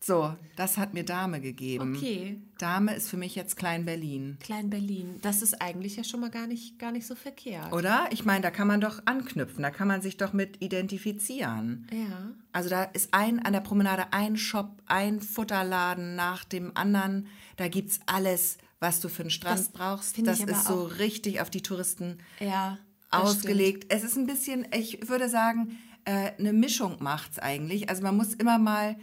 so, 0.06 0.36
das 0.54 0.78
hat 0.78 0.94
mir 0.94 1.04
Dame 1.04 1.40
gegeben. 1.40 1.96
Okay. 1.96 2.40
Dame 2.58 2.94
ist 2.94 3.10
für 3.10 3.16
mich 3.16 3.34
jetzt 3.34 3.56
Klein-Berlin. 3.56 4.38
Klein 4.40 4.70
Berlin. 4.70 5.18
Das 5.22 5.42
ist 5.42 5.60
eigentlich 5.60 5.96
ja 5.96 6.04
schon 6.04 6.20
mal 6.20 6.30
gar 6.30 6.46
nicht, 6.46 6.78
gar 6.78 6.92
nicht 6.92 7.06
so 7.06 7.14
verkehrt. 7.14 7.72
Oder? 7.72 8.06
Ich 8.12 8.24
meine, 8.24 8.40
da 8.42 8.50
kann 8.50 8.68
man 8.68 8.80
doch 8.80 9.02
anknüpfen, 9.04 9.62
da 9.62 9.70
kann 9.70 9.88
man 9.88 10.00
sich 10.02 10.16
doch 10.16 10.32
mit 10.32 10.62
identifizieren. 10.62 11.86
Ja. 11.92 12.30
Also 12.52 12.68
da 12.70 12.84
ist 12.84 13.12
ein 13.12 13.44
an 13.44 13.52
der 13.52 13.60
Promenade 13.60 14.12
ein 14.12 14.36
Shop, 14.36 14.80
ein 14.86 15.20
Futterladen 15.20 16.14
nach 16.14 16.44
dem 16.44 16.72
anderen. 16.76 17.26
Da 17.56 17.68
gibt's 17.68 18.00
alles, 18.06 18.58
was 18.78 19.00
du 19.00 19.08
für 19.08 19.22
einen 19.22 19.30
Strand 19.30 19.58
Das 19.58 19.68
brauchst. 19.70 20.26
Das 20.26 20.40
ist 20.40 20.64
so 20.66 20.84
richtig 20.84 21.40
auf 21.40 21.50
die 21.50 21.62
Touristen 21.62 22.18
Ja. 22.40 22.78
ausgelegt. 23.10 23.86
Es 23.92 24.04
ist 24.04 24.16
ein 24.16 24.26
bisschen, 24.26 24.66
ich 24.72 25.08
würde 25.08 25.28
sagen, 25.28 25.78
äh, 26.04 26.30
eine 26.38 26.52
Mischung 26.52 26.96
macht's 27.00 27.38
eigentlich. 27.38 27.88
Also 27.90 28.02
man 28.02 28.16
muss 28.16 28.32
immer 28.34 28.58
mal, 28.58 28.96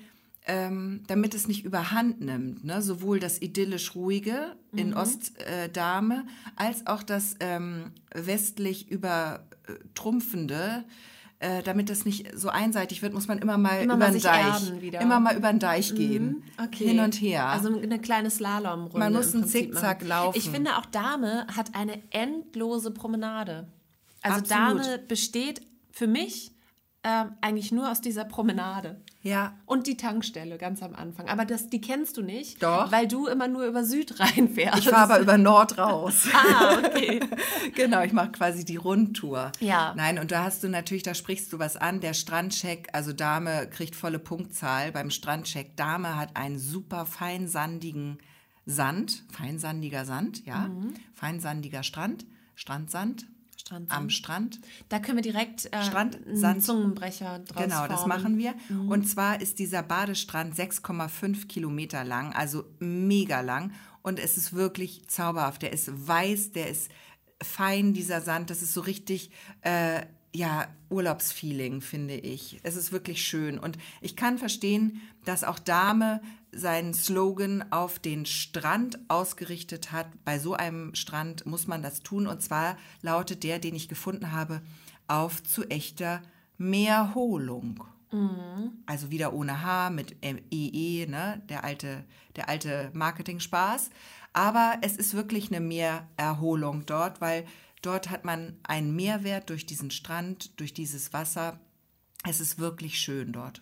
ähm, 0.46 1.04
damit 1.08 1.34
es 1.34 1.48
nicht 1.48 1.64
überhand 1.64 2.20
nimmt, 2.22 2.64
ne? 2.66 2.82
sowohl 2.82 3.20
das 3.20 3.42
idyllisch 3.42 3.96
ruhige 3.96 4.56
in 4.74 4.90
Mhm. 4.90 4.98
Ostdame 4.98 6.26
als 6.56 6.86
auch 6.88 7.02
das 7.04 7.36
ähm, 7.40 7.92
westlich 8.14 8.90
übertrumpfende. 8.92 10.84
Äh, 11.40 11.62
damit 11.62 11.90
das 11.90 12.06
nicht 12.06 12.32
so 12.40 12.48
einseitig 12.48 13.02
wird, 13.02 13.14
muss 13.14 13.28
man 13.28 13.38
immer 13.38 13.58
mal 13.58 13.82
Immer 13.84 13.96
über 13.96 14.10
den 14.12 14.22
Deich, 14.22 14.72
immer 15.02 15.20
mal 15.20 15.36
über 15.36 15.52
den 15.52 15.60
Deich 15.60 15.94
gehen, 15.94 16.26
Mhm, 16.58 16.64
Okay. 16.68 16.88
hin 16.88 17.00
und 17.02 17.16
her. 17.20 17.48
Also 17.48 17.78
eine 17.78 18.00
kleine 18.00 18.30
Slalomrunde. 18.30 18.98
Man 18.98 19.12
muss 19.12 19.36
einen 19.36 19.46
Zickzack 19.46 20.00
machen. 20.00 20.08
laufen. 20.08 20.38
Ich 20.38 20.50
finde 20.50 20.78
auch 20.78 20.86
Dame 20.86 21.46
hat 21.54 21.76
eine 21.76 22.02
endlose 22.12 22.92
Promenade. 22.92 23.68
Also 24.22 24.40
Absolut. 24.40 24.86
Dame 24.86 25.00
besteht 25.00 25.62
für 25.92 26.08
mich 26.08 26.54
ähm, 27.04 27.34
eigentlich 27.42 27.74
nur 27.74 27.92
aus 27.92 28.00
dieser 28.00 28.24
Promenade. 28.24 29.02
Ja, 29.24 29.58
Und 29.66 29.88
die 29.88 29.96
Tankstelle 29.98 30.58
ganz 30.58 30.84
am 30.84 30.94
Anfang. 30.96 31.30
Aber 31.30 31.46
das, 31.46 31.70
die 31.70 31.80
kennst 31.80 32.18
du 32.18 32.22
nicht, 32.22 32.62
Doch. 32.62 32.92
weil 32.92 33.08
du 33.08 33.28
immer 33.28 33.48
nur 33.48 33.66
über 33.66 33.84
Süd 33.86 34.20
reinfährst. 34.20 34.80
ich 34.80 34.90
fahre 34.90 35.14
aber 35.14 35.20
über 35.20 35.38
Nord 35.38 35.78
raus. 35.78 36.28
Ah, 36.34 36.78
okay. 36.86 37.22
genau, 37.76 38.04
ich 38.04 38.12
mache 38.12 38.34
quasi 38.34 38.66
die 38.66 38.76
Rundtour. 38.76 39.52
Ja. 39.62 39.94
Nein, 39.96 40.20
und 40.20 40.32
da 40.32 40.44
hast 40.44 40.62
du 40.64 40.68
natürlich, 40.70 41.04
da 41.04 41.14
sprichst 41.14 41.52
du 41.54 41.58
was 41.60 41.78
an. 41.78 42.02
Der 42.02 42.14
Strandcheck, 42.14 42.90
also 42.92 43.14
Dame 43.14 43.68
kriegt 43.70 43.96
volle 43.96 44.20
Punktzahl 44.20 44.92
beim 44.92 45.10
Strandcheck. 45.10 45.78
Dame 45.78 46.18
hat 46.18 46.36
einen 46.36 46.60
super 46.60 47.06
feinsandigen 47.06 48.18
Sand, 48.66 49.24
feinsandiger 49.32 50.06
Sand, 50.06 50.46
ja, 50.46 50.68
Mhm. 50.68 50.94
feinsandiger 51.14 51.84
Strand, 51.84 52.26
Strandsand 52.56 53.26
Strand. 53.66 53.92
am 53.92 54.10
Strand. 54.10 54.60
Da 54.90 55.00
können 55.00 55.18
wir 55.18 55.22
direkt 55.24 55.66
äh, 55.74 55.84
Strand, 55.84 56.26
einen 56.26 56.38
Sand. 56.38 56.64
Zungenbrecher 56.64 57.40
draus 57.40 57.64
Genau, 57.64 57.88
das 57.88 58.02
formen. 58.02 58.10
machen 58.22 58.38
wir. 58.38 58.54
Und 58.90 59.08
zwar 59.08 59.42
ist 59.42 59.60
dieser 59.60 59.84
Badestrand 59.84 60.54
6,5 60.56 61.48
Kilometer 61.48 62.04
lang, 62.04 62.34
also 62.34 62.66
mega 62.80 63.42
lang. 63.42 63.72
Und 64.02 64.20
es 64.20 64.36
ist 64.38 64.54
wirklich 64.54 65.08
zauberhaft. 65.08 65.62
Der 65.62 65.72
ist 65.72 65.90
weiß, 66.08 66.52
der 66.52 66.70
ist 66.70 66.92
fein, 67.42 67.94
dieser 67.94 68.20
Sand. 68.22 68.50
Das 68.50 68.62
ist 68.62 68.74
so 68.74 68.82
richtig, 68.82 69.32
äh, 69.62 70.02
ja, 70.36 70.68
Urlaubsfeeling, 70.90 71.80
finde 71.82 72.16
ich. 72.16 72.60
Es 72.64 72.76
ist 72.76 72.92
wirklich 72.92 73.26
schön. 73.26 73.58
Und 73.60 73.78
ich 74.02 74.16
kann 74.16 74.38
verstehen, 74.38 75.02
dass 75.24 75.44
auch 75.46 75.60
Dame 75.60 76.22
seinen 76.56 76.94
Slogan 76.94 77.66
auf 77.72 78.00
den 78.00 78.26
Strand 78.26 79.00
ausgerichtet 79.08 79.92
hat. 79.92 80.08
Bei 80.24 80.40
so 80.40 80.54
einem 80.54 80.96
Strand 80.96 81.46
muss 81.46 81.68
man 81.68 81.84
das 81.84 82.02
tun. 82.02 82.28
Und 82.28 82.42
zwar 82.42 82.78
lautet 83.02 83.44
der, 83.44 83.60
den 83.60 83.76
ich 83.76 83.90
gefunden 83.90 84.32
habe, 84.32 84.62
auf 85.08 85.44
zu 85.44 85.70
echter 85.70 86.22
Meerholung. 86.58 87.84
Also 88.86 89.10
wieder 89.10 89.34
ohne 89.34 89.64
H 89.64 89.90
mit 89.90 90.16
EE, 90.22 91.08
ne? 91.08 91.42
der 91.50 91.64
alte, 91.64 92.06
der 92.36 92.48
alte 92.48 92.92
Marketing-Spaß. 92.94 93.90
Aber 94.34 94.78
es 94.82 94.98
ist 94.98 95.14
wirklich 95.14 95.50
eine 95.52 95.60
Meererholung 95.60 96.86
dort, 96.86 97.22
weil 97.22 97.46
dort 97.82 98.10
hat 98.10 98.26
man 98.26 98.58
einen 98.64 98.96
Mehrwert 98.96 99.50
durch 99.50 99.66
diesen 99.66 99.92
Strand, 99.92 100.60
durch 100.60 100.74
dieses 100.74 101.14
Wasser. 101.14 101.60
Es 102.28 102.40
ist 102.40 102.60
wirklich 102.60 103.00
schön 103.00 103.32
dort. 103.32 103.62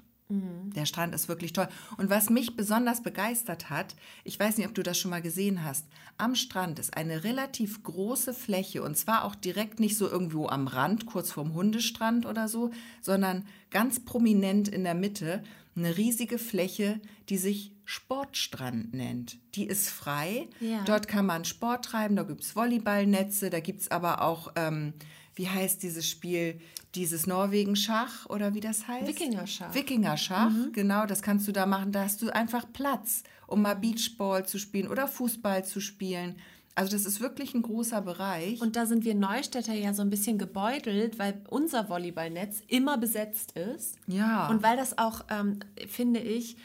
Der 0.76 0.86
Strand 0.86 1.14
ist 1.14 1.28
wirklich 1.28 1.54
toll. 1.54 1.68
Und 1.98 2.10
was 2.10 2.30
mich 2.30 2.56
besonders 2.56 3.04
begeistert 3.04 3.70
hat, 3.70 3.96
ich 4.24 4.40
weiß 4.40 4.58
nicht, 4.58 4.68
ob 4.68 4.74
du 4.74 4.84
das 4.84 4.98
schon 4.98 5.12
mal 5.12 5.22
gesehen 5.22 5.64
hast, 5.64 5.86
am 6.18 6.36
Strand 6.36 6.80
ist 6.80 6.96
eine 6.96 7.24
relativ 7.24 7.84
große 7.84 8.34
Fläche 8.34 8.82
und 8.84 8.98
zwar 8.98 9.26
auch 9.26 9.36
direkt 9.36 9.80
nicht 9.80 9.98
so 9.98 10.10
irgendwo 10.10 10.48
am 10.48 10.68
Rand, 10.68 11.06
kurz 11.06 11.32
vorm 11.32 11.54
Hundestrand 11.54 12.26
oder 12.26 12.48
so, 12.48 12.72
sondern 13.02 13.46
ganz 13.70 14.00
prominent 14.00 14.68
in 14.68 14.84
der 14.84 14.96
Mitte 14.96 15.44
eine 15.76 15.98
riesige 15.98 16.38
Fläche, 16.38 17.00
die 17.30 17.38
sich 17.38 17.74
Sportstrand 17.86 18.94
nennt. 18.94 19.38
Die 19.56 19.66
ist 19.66 19.90
frei. 19.90 20.48
Ja. 20.60 20.84
Dort 20.86 21.08
kann 21.08 21.26
man 21.26 21.44
Sport 21.46 21.86
treiben, 21.86 22.16
da 22.16 22.24
gibt 22.24 22.42
es 22.42 22.56
Volleyballnetze, 22.56 23.50
da 23.50 23.60
gibt 23.60 23.82
es 23.82 23.92
aber 23.92 24.22
auch, 24.22 24.52
ähm, 24.56 24.94
wie 25.36 25.48
heißt 25.48 25.82
dieses 25.84 26.08
Spiel, 26.08 26.60
dieses 26.96 27.26
Norwegen-Schach 27.26 28.26
oder 28.28 28.54
wie 28.54 28.60
das 28.60 28.88
heißt? 28.88 29.08
Wikingerschach. 29.08 29.74
Wikingerschach, 29.74 30.52
genau, 30.74 31.06
das 31.06 31.22
kannst 31.22 31.48
du 31.48 31.52
da 31.52 31.66
machen. 31.66 31.92
Da 31.92 32.04
hast 32.04 32.22
du 32.22 32.30
einfach 32.30 32.66
Platz, 32.74 33.24
um 33.48 33.62
mal 33.62 33.76
Beachball 33.76 34.46
zu 34.46 34.58
spielen 34.58 34.88
oder 34.88 35.08
Fußball 35.08 35.64
zu 35.64 35.80
spielen. 35.80 36.36
Also 36.76 36.94
das 36.94 37.06
ist 37.06 37.20
wirklich 37.20 37.54
ein 37.54 37.62
großer 37.62 38.02
Bereich. 38.02 38.62
Und 38.62 38.76
da 38.76 38.86
sind 38.86 39.04
wir 39.04 39.14
Neustädter 39.14 39.74
ja 39.74 39.94
so 39.94 40.02
ein 40.02 40.10
bisschen 40.10 40.38
gebeutelt, 40.38 41.20
weil 41.20 41.42
unser 41.50 41.90
Volleyballnetz 41.90 42.62
immer 42.68 42.98
besetzt 42.98 43.58
ist. 43.58 43.98
Ja. 44.08 44.48
Und 44.48 44.64
weil 44.64 44.78
das 44.78 44.98
auch, 44.98 45.26
ähm, 45.30 45.60
finde 45.88 46.22
ich, 46.22 46.56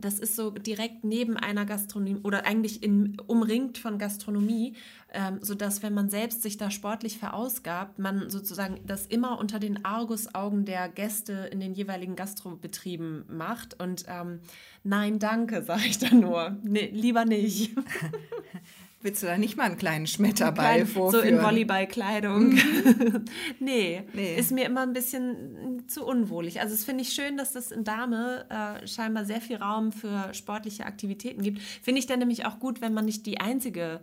das 0.00 0.18
ist 0.18 0.36
so 0.36 0.50
direkt 0.50 1.04
neben 1.04 1.36
einer 1.36 1.64
Gastronomie 1.64 2.20
oder 2.22 2.46
eigentlich 2.46 2.82
in, 2.82 3.16
umringt 3.26 3.78
von 3.78 3.98
Gastronomie, 3.98 4.74
ähm, 5.12 5.38
sodass, 5.40 5.82
wenn 5.82 5.94
man 5.94 6.10
selbst 6.10 6.42
sich 6.42 6.56
da 6.56 6.70
sportlich 6.70 7.18
verausgabt, 7.18 7.98
man 7.98 8.30
sozusagen 8.30 8.80
das 8.86 9.06
immer 9.06 9.38
unter 9.38 9.58
den 9.58 9.84
Argusaugen 9.84 10.64
der 10.64 10.88
Gäste 10.88 11.48
in 11.52 11.60
den 11.60 11.74
jeweiligen 11.74 12.16
Gastrobetrieben 12.16 13.24
macht. 13.28 13.80
Und 13.80 14.04
ähm, 14.08 14.40
nein, 14.84 15.18
danke, 15.18 15.62
sage 15.64 15.86
ich 15.86 15.98
da 15.98 16.14
nur. 16.14 16.56
Nee, 16.62 16.90
lieber 16.92 17.24
nicht. 17.24 17.72
Willst 19.02 19.22
du 19.22 19.26
da 19.26 19.38
nicht 19.38 19.56
mal 19.56 19.64
einen 19.64 19.78
kleinen 19.78 20.06
Schmetterball 20.06 20.84
so 20.84 20.92
vorführen? 20.92 21.28
in 21.38 21.42
Volleyballkleidung. 21.42 22.50
nee, 23.60 24.02
Nee. 24.12 24.36
ist 24.36 24.52
mir 24.52 24.66
immer 24.66 24.82
ein 24.82 24.92
bisschen 24.92 25.84
zu 25.88 26.04
unwohlig. 26.04 26.60
Also 26.60 26.74
es 26.74 26.84
finde 26.84 27.02
ich 27.02 27.12
schön, 27.12 27.36
dass 27.36 27.52
das 27.52 27.70
in 27.70 27.84
Dame 27.84 28.44
äh, 28.82 28.86
scheinbar 28.86 29.24
sehr 29.24 29.40
viel 29.40 29.56
Raum 29.56 29.92
für 29.92 30.34
sportliche 30.34 30.84
Aktivitäten 30.84 31.42
gibt. 31.42 31.60
Finde 31.62 31.98
ich 31.98 32.06
dann 32.06 32.18
nämlich 32.18 32.44
auch 32.44 32.58
gut, 32.58 32.80
wenn 32.82 32.92
man 32.92 33.06
nicht 33.06 33.24
die 33.26 33.40
einzige 33.40 34.00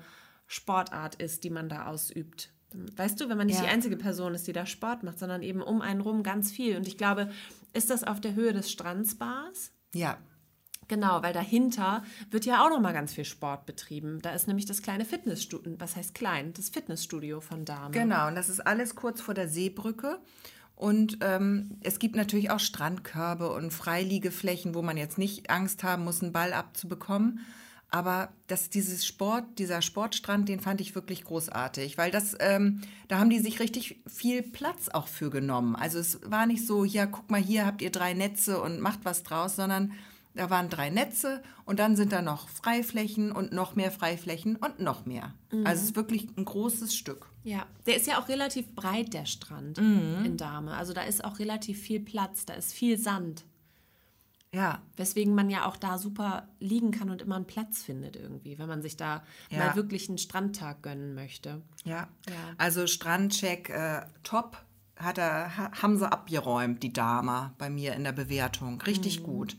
Sportart 0.47 1.15
ist, 1.15 1.43
die 1.43 1.49
man 1.49 1.69
da 1.69 1.87
ausübt. 1.87 2.49
Weißt 2.95 3.19
du, 3.21 3.29
wenn 3.29 3.37
man 3.37 3.47
nicht 3.47 3.57
Ja. 3.59 3.65
die 3.65 3.69
einzige 3.69 3.97
Person 3.97 4.33
ist, 4.33 4.47
die 4.47 4.53
da 4.53 4.65
Sport 4.65 5.03
macht, 5.03 5.19
sondern 5.19 5.41
eben 5.43 5.61
um 5.61 5.81
einen 5.81 6.01
rum 6.01 6.23
ganz 6.23 6.51
viel. 6.51 6.75
Und 6.75 6.87
ich 6.87 6.97
glaube, 6.97 7.29
ist 7.73 7.89
das 7.89 8.03
auf 8.03 8.19
der 8.19 8.33
Höhe 8.35 8.51
des 8.53 8.71
Strandsbars? 8.71 9.71
Ja, 9.93 10.17
Genau, 10.87 11.21
weil 11.21 11.33
dahinter 11.33 12.03
wird 12.31 12.45
ja 12.45 12.65
auch 12.65 12.69
noch 12.69 12.79
mal 12.79 12.93
ganz 12.93 13.13
viel 13.13 13.25
Sport 13.25 13.65
betrieben. 13.65 14.21
Da 14.21 14.31
ist 14.31 14.47
nämlich 14.47 14.65
das 14.65 14.81
kleine 14.81 15.05
Fitnessstudio, 15.05 15.75
was 15.79 15.95
heißt 15.95 16.13
klein? 16.13 16.53
Das 16.53 16.69
Fitnessstudio 16.69 17.41
von 17.41 17.65
Dame. 17.65 17.91
Genau, 17.91 18.27
und 18.27 18.35
das 18.35 18.49
ist 18.49 18.61
alles 18.61 18.95
kurz 18.95 19.21
vor 19.21 19.33
der 19.33 19.47
Seebrücke. 19.47 20.19
Und 20.75 21.17
ähm, 21.21 21.77
es 21.81 21.97
gibt 21.97 22.15
natürlich 22.15 22.51
auch 22.51 22.59
Strandkörbe 22.59 23.51
und 23.51 23.71
Freiliegeflächen, 23.71 24.75
wo 24.75 24.83
man 24.83 24.95
jetzt 24.95 25.17
nicht 25.17 25.49
Angst 25.49 25.83
haben 25.83 26.03
muss, 26.03 26.21
einen 26.21 26.31
Ball 26.31 26.53
abzubekommen. 26.53 27.39
Aber 27.89 28.29
das, 28.47 28.69
dieses 28.69 29.05
Sport, 29.05 29.45
dieser 29.59 29.81
Sportstrand, 29.81 30.49
den 30.49 30.59
fand 30.59 30.81
ich 30.81 30.93
wirklich 30.93 31.23
großartig, 31.23 31.97
weil 31.97 32.11
das, 32.11 32.35
ähm, 32.39 32.81
da 33.07 33.17
haben 33.17 33.29
die 33.29 33.39
sich 33.39 33.59
richtig 33.59 34.01
viel 34.05 34.43
Platz 34.43 34.89
auch 34.89 35.07
für 35.07 35.29
genommen. 35.29 35.75
Also 35.75 35.97
es 35.97 36.19
war 36.29 36.45
nicht 36.45 36.67
so, 36.67 36.83
ja, 36.83 37.05
guck 37.05 37.31
mal, 37.31 37.41
hier 37.41 37.65
habt 37.65 37.81
ihr 37.81 37.91
drei 37.91 38.13
Netze 38.13 38.61
und 38.61 38.81
macht 38.81 38.99
was 39.03 39.23
draus, 39.23 39.55
sondern 39.55 39.93
da 40.37 40.49
waren 40.49 40.69
drei 40.69 40.89
Netze 40.89 41.41
und 41.65 41.79
dann 41.79 41.95
sind 41.95 42.11
da 42.11 42.21
noch 42.21 42.47
Freiflächen 42.49 43.31
und 43.31 43.51
noch 43.51 43.75
mehr 43.75 43.91
Freiflächen 43.91 44.55
und 44.55 44.79
noch 44.79 45.05
mehr. 45.05 45.33
Mhm. 45.51 45.65
Also 45.65 45.81
es 45.81 45.89
ist 45.89 45.95
wirklich 45.95 46.27
ein 46.37 46.45
großes 46.45 46.95
Stück. 46.95 47.29
Ja, 47.43 47.65
der 47.85 47.95
ist 47.95 48.07
ja 48.07 48.19
auch 48.19 48.29
relativ 48.29 48.73
breit, 48.75 49.13
der 49.13 49.25
Strand 49.25 49.79
mhm. 49.79 50.23
in 50.25 50.37
Dahme. 50.37 50.75
Also 50.75 50.93
da 50.93 51.01
ist 51.01 51.23
auch 51.23 51.39
relativ 51.39 51.79
viel 51.79 51.99
Platz, 51.99 52.45
da 52.45 52.53
ist 52.53 52.73
viel 52.73 52.97
Sand. 52.97 53.45
Ja. 54.53 54.81
Weswegen 54.95 55.35
man 55.35 55.49
ja 55.49 55.65
auch 55.65 55.77
da 55.77 55.97
super 55.97 56.47
liegen 56.59 56.91
kann 56.91 57.09
und 57.09 57.21
immer 57.21 57.35
einen 57.35 57.45
Platz 57.45 57.83
findet 57.83 58.15
irgendwie, 58.15 58.57
wenn 58.57 58.67
man 58.67 58.81
sich 58.81 58.97
da 58.97 59.23
ja. 59.49 59.59
mal 59.59 59.75
wirklich 59.75 60.07
einen 60.07 60.17
Strandtag 60.17 60.81
gönnen 60.83 61.15
möchte. 61.15 61.61
Ja. 61.83 62.07
ja. 62.27 62.35
Also 62.57 62.87
Strandcheck 62.87 63.69
äh, 63.69 64.01
top 64.23 64.63
hat 64.95 65.17
er, 65.17 65.55
haben 65.57 65.97
sie 65.97 66.11
abgeräumt, 66.11 66.81
die 66.81 66.93
Dame 66.93 67.53
bei 67.57 67.69
mir 67.69 67.93
in 67.93 68.03
der 68.03 68.13
Bewertung. 68.13 68.81
Richtig 68.81 69.19
mhm. 69.19 69.23
gut. 69.25 69.57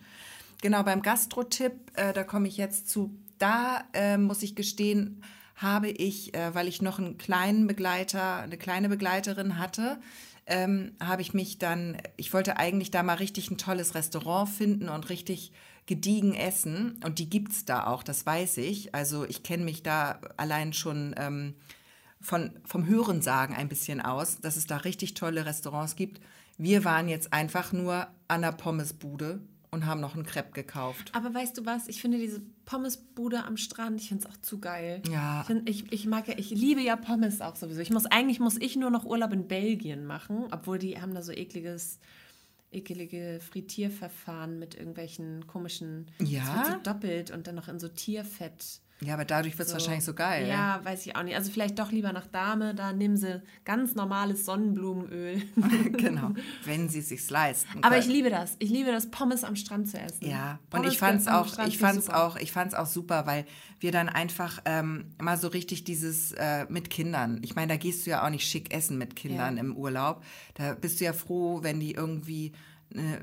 Genau, 0.60 0.82
beim 0.82 1.02
Gastro-Tipp, 1.02 1.72
äh, 1.94 2.12
da 2.12 2.24
komme 2.24 2.48
ich 2.48 2.56
jetzt 2.56 2.88
zu. 2.88 3.16
Da 3.38 3.84
äh, 3.92 4.18
muss 4.18 4.42
ich 4.42 4.56
gestehen, 4.56 5.22
habe 5.54 5.88
ich, 5.88 6.34
äh, 6.34 6.54
weil 6.54 6.66
ich 6.66 6.82
noch 6.82 6.98
einen 6.98 7.18
kleinen 7.18 7.66
Begleiter, 7.68 8.38
eine 8.38 8.58
kleine 8.58 8.88
Begleiterin 8.88 9.58
hatte, 9.58 10.00
ähm, 10.46 10.92
habe 11.00 11.22
ich 11.22 11.34
mich 11.34 11.58
dann, 11.58 11.98
ich 12.16 12.32
wollte 12.32 12.56
eigentlich 12.56 12.90
da 12.90 13.02
mal 13.02 13.14
richtig 13.14 13.50
ein 13.50 13.58
tolles 13.58 13.94
Restaurant 13.94 14.48
finden 14.48 14.88
und 14.88 15.10
richtig 15.10 15.52
gediegen 15.86 16.34
essen. 16.34 16.98
Und 17.04 17.18
die 17.18 17.30
gibt 17.30 17.52
es 17.52 17.64
da 17.64 17.86
auch, 17.86 18.02
das 18.02 18.26
weiß 18.26 18.56
ich. 18.58 18.94
Also 18.94 19.24
ich 19.24 19.42
kenne 19.42 19.64
mich 19.64 19.82
da 19.82 20.20
allein 20.36 20.72
schon 20.72 21.14
ähm, 21.18 21.54
von, 22.20 22.50
vom 22.64 22.86
Hörensagen 22.86 23.54
ein 23.54 23.68
bisschen 23.68 24.00
aus, 24.00 24.40
dass 24.40 24.56
es 24.56 24.66
da 24.66 24.78
richtig 24.78 25.14
tolle 25.14 25.46
Restaurants 25.46 25.96
gibt. 25.96 26.20
Wir 26.56 26.84
waren 26.84 27.08
jetzt 27.08 27.32
einfach 27.32 27.72
nur 27.72 28.08
an 28.26 28.42
der 28.42 28.52
Pommesbude 28.52 29.40
und 29.70 29.86
haben 29.86 30.00
noch 30.00 30.14
einen 30.14 30.24
Crepe 30.24 30.52
gekauft. 30.52 31.10
Aber 31.14 31.32
weißt 31.32 31.58
du 31.58 31.66
was? 31.66 31.88
Ich 31.88 32.00
finde 32.00 32.18
diese 32.18 32.40
Pommesbude 32.64 33.44
am 33.44 33.56
Strand, 33.56 34.00
ich 34.00 34.08
finde 34.08 34.26
es 34.26 34.30
auch 34.34 34.40
zu 34.40 34.60
geil. 34.60 35.02
Ja. 35.10 35.40
Ich, 35.42 35.46
find, 35.46 35.68
ich, 35.68 35.92
ich, 35.92 36.06
mag 36.06 36.28
ja, 36.28 36.34
ich 36.36 36.50
liebe 36.50 36.80
ja 36.80 36.96
Pommes 36.96 37.40
auch 37.40 37.56
sowieso. 37.56 37.80
Ich 37.80 37.90
muss, 37.90 38.06
eigentlich 38.06 38.40
muss 38.40 38.56
ich 38.56 38.76
nur 38.76 38.90
noch 38.90 39.04
Urlaub 39.04 39.32
in 39.32 39.48
Belgien 39.48 40.06
machen, 40.06 40.46
obwohl 40.50 40.78
die 40.78 41.00
haben 41.00 41.14
da 41.14 41.22
so 41.22 41.32
ekliges, 41.32 41.98
eklige 42.70 43.40
Frittierverfahren 43.40 44.58
mit 44.58 44.74
irgendwelchen 44.74 45.46
komischen, 45.46 46.10
ja. 46.18 46.64
So 46.64 46.90
doppelt 46.90 47.30
und 47.30 47.46
dann 47.46 47.54
noch 47.54 47.68
in 47.68 47.78
so 47.78 47.88
Tierfett. 47.88 48.80
Ja, 49.00 49.14
aber 49.14 49.24
dadurch 49.24 49.56
wird 49.56 49.66
es 49.66 49.72
so. 49.72 49.78
wahrscheinlich 49.78 50.04
so 50.04 50.12
geil. 50.12 50.48
Ja, 50.48 50.80
weiß 50.82 51.06
ich 51.06 51.14
auch 51.14 51.22
nicht. 51.22 51.36
Also 51.36 51.52
vielleicht 51.52 51.78
doch 51.78 51.92
lieber 51.92 52.12
nach 52.12 52.26
Dame, 52.26 52.74
da 52.74 52.92
nehmen 52.92 53.16
sie 53.16 53.42
ganz 53.64 53.94
normales 53.94 54.44
Sonnenblumenöl. 54.44 55.42
genau, 55.92 56.32
wenn 56.64 56.88
sie 56.88 56.98
es 56.98 57.08
sich 57.08 57.30
leisten. 57.30 57.70
Können. 57.70 57.84
Aber 57.84 57.98
ich 57.98 58.06
liebe 58.06 58.28
das. 58.28 58.56
Ich 58.58 58.70
liebe 58.70 58.90
das, 58.90 59.10
Pommes 59.10 59.44
am 59.44 59.54
Strand 59.54 59.88
zu 59.88 59.98
essen. 59.98 60.26
Ja, 60.26 60.58
Pommes 60.70 60.86
und 60.86 60.92
ich 60.92 60.98
fand 60.98 61.20
es 61.20 61.28
auch, 61.28 61.58
ich 61.66 61.78
fand's 61.78 62.10
auch, 62.10 62.36
ich 62.36 62.50
fand's 62.50 62.74
auch 62.74 62.86
super, 62.86 63.24
weil 63.26 63.44
wir 63.78 63.92
dann 63.92 64.08
einfach 64.08 64.60
ähm, 64.64 65.06
mal 65.20 65.36
so 65.36 65.46
richtig 65.46 65.84
dieses 65.84 66.32
äh, 66.32 66.66
mit 66.68 66.90
Kindern. 66.90 67.40
Ich 67.44 67.54
meine, 67.54 67.68
da 67.68 67.76
gehst 67.76 68.04
du 68.04 68.10
ja 68.10 68.26
auch 68.26 68.30
nicht 68.30 68.48
schick 68.48 68.74
essen 68.74 68.98
mit 68.98 69.14
Kindern 69.14 69.56
ja. 69.56 69.62
im 69.62 69.76
Urlaub. 69.76 70.24
Da 70.54 70.74
bist 70.74 71.00
du 71.00 71.04
ja 71.04 71.12
froh, 71.12 71.62
wenn 71.62 71.78
die 71.78 71.92
irgendwie 71.92 72.52
äh, 72.94 73.18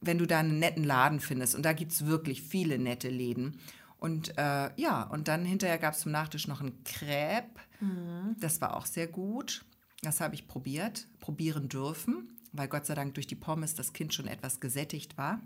wenn 0.00 0.18
du 0.18 0.26
da 0.26 0.38
einen 0.38 0.58
netten 0.58 0.84
Laden 0.84 1.20
findest. 1.20 1.54
Und 1.54 1.64
da 1.64 1.72
gibt 1.72 1.92
es 1.92 2.06
wirklich 2.06 2.42
viele 2.42 2.78
nette 2.78 3.08
Läden. 3.08 3.58
Und 4.00 4.36
äh, 4.38 4.70
ja, 4.76 5.02
und 5.02 5.28
dann 5.28 5.44
hinterher 5.44 5.78
gab 5.78 5.94
es 5.94 6.00
zum 6.00 6.12
Nachtisch 6.12 6.48
noch 6.48 6.62
ein 6.62 6.82
Crepe. 6.84 7.60
Mhm. 7.80 8.34
Das 8.40 8.60
war 8.60 8.76
auch 8.76 8.86
sehr 8.86 9.06
gut. 9.06 9.64
Das 10.02 10.20
habe 10.20 10.34
ich 10.34 10.48
probiert, 10.48 11.06
probieren 11.20 11.68
dürfen, 11.68 12.38
weil 12.52 12.68
Gott 12.68 12.86
sei 12.86 12.94
Dank 12.94 13.14
durch 13.14 13.26
die 13.26 13.36
Pommes 13.36 13.74
das 13.74 13.92
Kind 13.92 14.14
schon 14.14 14.26
etwas 14.26 14.58
gesättigt 14.58 15.18
war. 15.18 15.40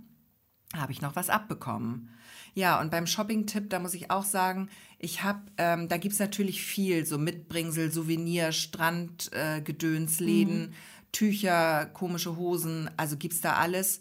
Habe 0.75 0.93
ich 0.93 1.03
noch 1.03 1.17
was 1.17 1.31
abbekommen. 1.31 2.11
Ja, 2.55 2.81
und 2.81 2.91
beim 2.91 3.07
Shopping-Tipp, 3.07 3.71
da 3.71 3.81
muss 3.81 3.95
ich 3.95 4.13
auch 4.13 4.25
sagen, 4.25 4.69
ich 4.99 5.25
habe, 5.25 5.41
ähm, 5.59 5.89
da 5.89 5.97
gibt 5.97 6.15
es 6.15 6.21
natürlich 6.21 6.63
viel, 6.63 7.05
so 7.05 7.19
Mitbringsel, 7.19 7.91
Souvenir, 7.91 8.53
Strand, 8.53 9.33
äh, 9.33 9.61
Gedönsläden, 9.61 10.69
mhm. 10.69 10.75
Tücher, 11.11 11.87
komische 11.87 12.37
Hosen, 12.37 12.89
also 12.97 13.17
gibt 13.17 13.35
es 13.35 13.41
da 13.41 13.55
alles. 13.55 14.01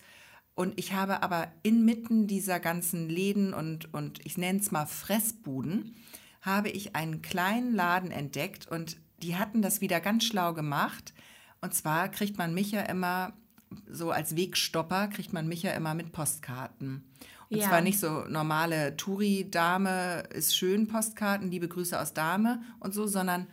Und 0.56 0.78
ich 0.80 0.94
habe 0.94 1.24
aber 1.24 1.52
inmitten 1.64 2.28
dieser 2.28 2.60
ganzen 2.60 3.10
Läden 3.10 3.54
und, 3.54 3.94
und 3.94 4.24
ich 4.26 4.38
nenne 4.38 4.60
es 4.60 4.72
mal 4.72 4.86
Fressbuden, 4.86 5.96
habe 6.42 6.70
ich 6.70 6.96
einen 6.96 7.22
kleinen 7.22 7.74
Laden 7.74 8.12
entdeckt 8.12 8.68
und 8.68 8.98
die 9.24 9.36
hatten 9.36 9.62
das 9.62 9.82
wieder 9.82 10.00
ganz 10.00 10.26
schlau 10.26 10.54
gemacht. 10.54 11.14
Und 11.62 11.74
zwar 11.74 12.10
kriegt 12.10 12.38
man 12.38 12.54
mich 12.54 12.72
ja 12.72 12.82
immer, 12.82 13.34
so 13.90 14.12
als 14.12 14.36
Wegstopper, 14.36 15.08
kriegt 15.08 15.34
man 15.34 15.48
mich 15.48 15.64
ja 15.64 15.72
immer 15.72 15.96
mit 15.96 16.12
Postkarten. 16.12 17.04
Und 17.50 17.58
ja. 17.58 17.68
zwar 17.68 17.82
nicht 17.82 18.00
so 18.00 18.26
normale 18.28 18.96
Touri-Dame 18.98 20.24
ist 20.34 20.56
schön 20.56 20.88
Postkarten, 20.88 21.50
liebe 21.50 21.68
Grüße 21.68 22.00
aus 22.00 22.14
Dame 22.14 22.62
und 22.80 22.94
so, 22.94 23.08
sondern 23.08 23.48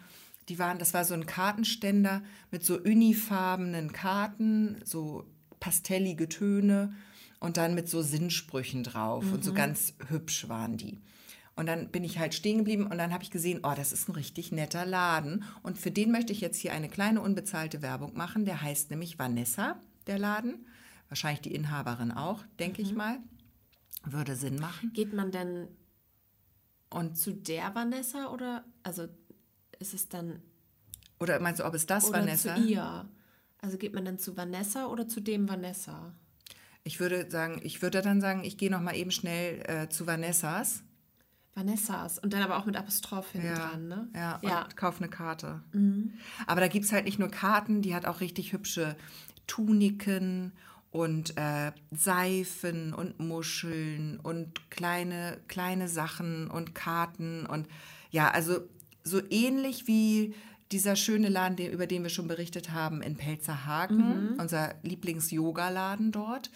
die 0.49 0.59
waren, 0.59 0.79
das 0.79 0.93
war 0.95 1.05
so 1.05 1.15
ein 1.15 1.27
Kartenständer 1.27 2.23
mit 2.51 2.65
so 2.65 2.77
unifarbenen 2.77 3.93
Karten, 3.93 4.81
so 4.85 5.27
pastellige 5.61 6.29
Töne 6.29 6.95
und 7.39 7.57
dann 7.57 7.75
mit 7.75 7.89
so 7.89 8.03
Sinnsprüchen 8.03 8.83
drauf 8.83 9.25
mhm. 9.25 9.33
und 9.35 9.45
so 9.45 9.53
mhm. 9.53 9.57
ganz 9.57 9.95
hübsch 10.09 10.49
waren 10.49 10.77
die. 10.77 10.99
Und 11.57 11.67
dann 11.67 11.91
bin 11.91 12.05
ich 12.05 12.19
halt 12.19 12.33
stehen 12.33 12.59
geblieben 12.59 12.87
und 12.87 12.97
dann 12.97 13.13
habe 13.13 13.23
ich 13.23 13.31
gesehen, 13.31 13.61
oh, 13.63 13.75
das 13.77 13.93
ist 13.93 14.09
ein 14.09 14.13
richtig 14.13 14.51
netter 14.51 14.87
Laden. 14.87 15.45
Und 15.63 15.79
für 15.79 15.91
den 15.91 16.11
möchte 16.11 16.33
ich 16.33 16.41
jetzt 16.41 16.59
hier 16.59 16.73
eine 16.73 16.89
kleine 16.89 17.21
unbezahlte 17.21 17.83
Werbung 17.83 18.17
machen. 18.17 18.47
Der 18.47 18.63
heißt 18.63 18.91
nämlich 18.91 19.19
Vanessa, 19.19 19.79
der 20.07 20.19
Laden. 20.19 20.67
Wahrscheinlich 21.09 21.43
die 21.43 21.55
Inhaberin 21.55 22.13
auch, 22.13 22.45
denke 22.59 22.81
mhm. 22.83 22.89
ich 22.89 22.95
mal. 22.95 23.19
Würde 24.05 24.37
Sinn 24.37 24.57
machen. 24.57 24.93
Geht 24.95 25.13
man 25.13 25.31
denn 25.31 25.69
und 26.89 27.19
zu 27.19 27.33
der 27.33 27.75
Vanessa 27.75 28.29
oder 28.33 28.65
also 28.83 29.07
ist 29.79 29.93
es 29.95 30.09
dann 30.09 30.41
oder 31.21 31.39
meinst 31.39 31.61
du, 31.61 31.67
ob 31.67 31.75
es 31.75 31.87
das 31.87 32.09
oder 32.09 32.21
Vanessa? 32.21 32.57
Zu 32.57 32.63
ihr. 32.63 33.09
Also 33.63 33.79
geht 33.79 33.95
man 33.95 34.05
dann 34.05 34.19
zu 34.19 34.37
Vanessa 34.37 34.87
oder 34.87 35.07
zu 35.07 35.21
dem 35.21 35.49
Vanessa? 35.49 36.15
Ich 36.83 36.99
würde 36.99 37.31
sagen, 37.31 37.61
ich 37.63 37.83
würde 37.83 38.01
dann 38.01 38.21
sagen, 38.21 38.45
ich 38.45 38.57
gehe 38.57 38.71
noch 38.71 38.81
mal 38.81 38.97
eben 38.97 39.11
schnell 39.11 39.63
äh, 39.69 39.89
zu 39.89 40.07
Vanessas. 40.07 40.83
Vanessas 41.55 42.19
und 42.19 42.33
dann 42.33 42.43
aber 42.43 42.57
auch 42.59 42.65
mit 42.65 42.77
Apostroph 42.77 43.33
hinten 43.33 43.49
ja, 43.49 43.55
dran, 43.55 43.89
ne? 43.89 44.09
Ja, 44.15 44.37
und 44.37 44.49
ja. 44.49 44.69
kauf 44.77 44.99
eine 45.01 45.11
Karte. 45.11 45.63
Mhm. 45.73 46.15
Aber 46.47 46.61
da 46.61 46.69
gibt 46.69 46.85
es 46.85 46.93
halt 46.93 47.05
nicht 47.05 47.19
nur 47.19 47.29
Karten, 47.29 47.83
die 47.83 47.95
hat 47.95 48.07
auch 48.07 48.21
richtig 48.21 48.53
hübsche 48.53 48.97
Tuniken 49.47 50.53
und 50.91 51.37
äh, 51.37 51.73
Seifen 51.91 52.95
und 52.95 53.19
Muscheln 53.21 54.19
und 54.21 54.71
kleine, 54.71 55.39
kleine 55.49 55.89
Sachen 55.89 56.49
und 56.49 56.75
Karten 56.75 57.47
und 57.47 57.69
ja, 58.11 58.31
also 58.31 58.61
so 59.05 59.21
ähnlich 59.31 59.87
wie 59.87 60.35
dieser 60.73 60.95
schöne 60.95 61.29
Laden, 61.29 61.57
der, 61.57 61.73
über 61.73 61.87
den 61.87 62.03
wir 62.03 62.11
schon 62.11 62.29
berichtet 62.29 62.71
haben, 62.71 63.03
in 63.03 63.17
Pelzerhaken, 63.17 64.33
mhm. 64.33 64.41
unser 64.41 64.75
Lieblings-Yoga-Laden 64.83 66.13
dort. 66.13 66.51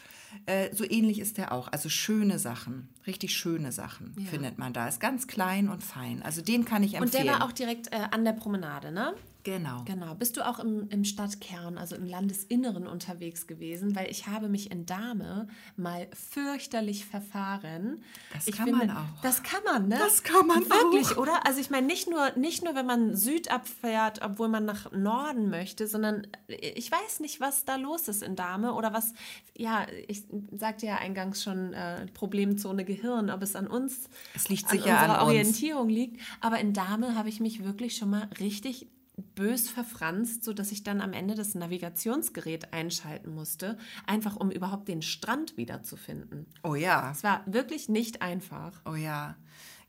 Äh, 0.47 0.75
so 0.75 0.85
ähnlich 0.85 1.19
ist 1.19 1.39
der 1.39 1.53
auch. 1.53 1.69
Also 1.73 1.89
schöne 1.89 2.39
Sachen, 2.39 2.89
richtig 3.07 3.37
schöne 3.37 3.73
Sachen 3.73 4.15
ja. 4.19 4.27
findet 4.27 4.59
man 4.59 4.73
da. 4.73 4.87
Ist 4.89 5.01
ganz 5.01 5.27
klein 5.27 5.69
und 5.69 5.83
fein. 5.83 6.23
Also 6.23 6.43
den 6.43 6.65
kann 6.65 6.83
ich 6.83 6.95
empfehlen. 6.95 7.23
Und 7.23 7.29
der 7.29 7.41
war 7.41 7.47
auch 7.47 7.53
direkt 7.53 7.93
äh, 7.93 8.07
an 8.11 8.25
der 8.25 8.33
Promenade, 8.33 8.93
ne? 8.93 9.15
Genau. 9.45 9.83
Genau. 9.85 10.15
Bist 10.15 10.39
du 10.39 10.47
auch 10.47 10.59
im, 10.59 10.89
im 10.89 11.05
Stadtkern, 11.05 11.77
also 11.77 11.95
im 11.97 12.07
Landesinneren 12.07 12.87
unterwegs 12.87 13.47
gewesen? 13.47 13.95
Weil 13.95 14.11
ich 14.11 14.27
habe 14.27 14.49
mich 14.49 14.71
in 14.71 14.87
Dahme 14.87 15.49
mal 15.77 16.09
fürchterlich 16.15 17.05
verfahren. 17.05 18.03
Das 18.33 18.49
ich 18.49 18.57
kann 18.57 18.69
finde, 18.69 18.87
man 18.87 18.97
auch. 18.97 19.21
Das 19.23 19.43
kann 19.43 19.63
man, 19.65 19.89
ne? 19.89 19.99
Das 19.99 20.23
kann 20.23 20.47
man 20.47 20.65
Wirklich, 20.65 21.13
auch. 21.13 21.19
oder? 21.19 21.47
Also 21.47 21.61
ich 21.61 21.69
meine, 21.69 21.87
nicht 21.87 22.09
nur, 22.09 22.31
nicht 22.37 22.65
nur, 22.65 22.75
wenn 22.75 22.87
man 22.87 23.15
Süd 23.15 23.51
abfährt, 23.51 24.23
obwohl 24.23 24.49
man 24.49 24.65
nach 24.65 24.91
Norden 24.93 25.51
möchte, 25.51 25.87
sondern 25.87 26.27
ich 26.49 26.91
weiß 26.91 27.21
nicht, 27.21 27.39
was 27.39 27.67
da 27.67 27.77
los 27.77 28.09
ist 28.09 28.23
in 28.23 28.37
Dahme 28.37 28.73
oder 28.73 28.95
was, 28.95 29.13
ja, 29.55 29.87
ich 30.09 30.25
sagte 30.53 30.87
ja 30.87 30.97
eingangs 30.97 31.43
schon, 31.43 31.75
äh, 31.75 32.07
Problemzone 32.15 32.87
Gehirn, 32.87 33.29
ob 33.29 33.43
es 33.43 33.57
an 33.57 33.67
uns, 33.67 34.09
es 34.35 34.49
liegt 34.49 34.71
sicher 34.71 34.99
an 34.99 35.11
unserer 35.11 35.21
an 35.21 35.27
Orientierung 35.27 35.91
liegt. 35.91 36.19
Aber 36.41 36.61
in 36.61 36.73
Dahme 36.73 37.15
habe 37.15 37.29
ich 37.29 37.41
mich 37.41 37.63
wirklich 37.63 37.97
schon 37.99 38.09
mal 38.09 38.31
richtig 38.41 38.89
bös 39.17 39.69
verfranst, 39.69 40.45
sodass 40.45 40.73
ich 40.73 40.83
dann 40.83 41.01
am 41.01 41.13
Ende 41.13 41.35
das 41.35 41.55
Navigationsgerät 41.55 42.73
einschalten 42.73 43.35
musste, 43.35 43.79
einfach 44.07 44.37
um 44.37 44.51
überhaupt 44.51 44.89
den 44.89 45.03
Strand 45.03 45.57
wiederzufinden. 45.57 46.47
Oh 46.63 46.75
ja. 46.75 47.11
Es 47.13 47.23
war 47.23 47.43
wirklich 47.47 47.89
nicht 47.89 48.23
einfach. 48.23 48.81
Oh 48.85 48.97
ja. 48.97 49.37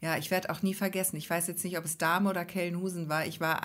Ja, 0.02 0.18
ich 0.18 0.30
werde 0.30 0.50
auch 0.52 0.62
nie 0.62 0.74
vergessen. 0.74 1.16
Ich 1.16 1.30
weiß 1.30 1.48
jetzt 1.48 1.64
nicht, 1.64 1.78
ob 1.78 1.86
es 1.86 1.98
Dame 1.98 2.30
oder 2.30 2.46
Kellenhusen 2.46 3.10
war. 3.10 3.26
Ich 3.26 3.40
war 3.40 3.64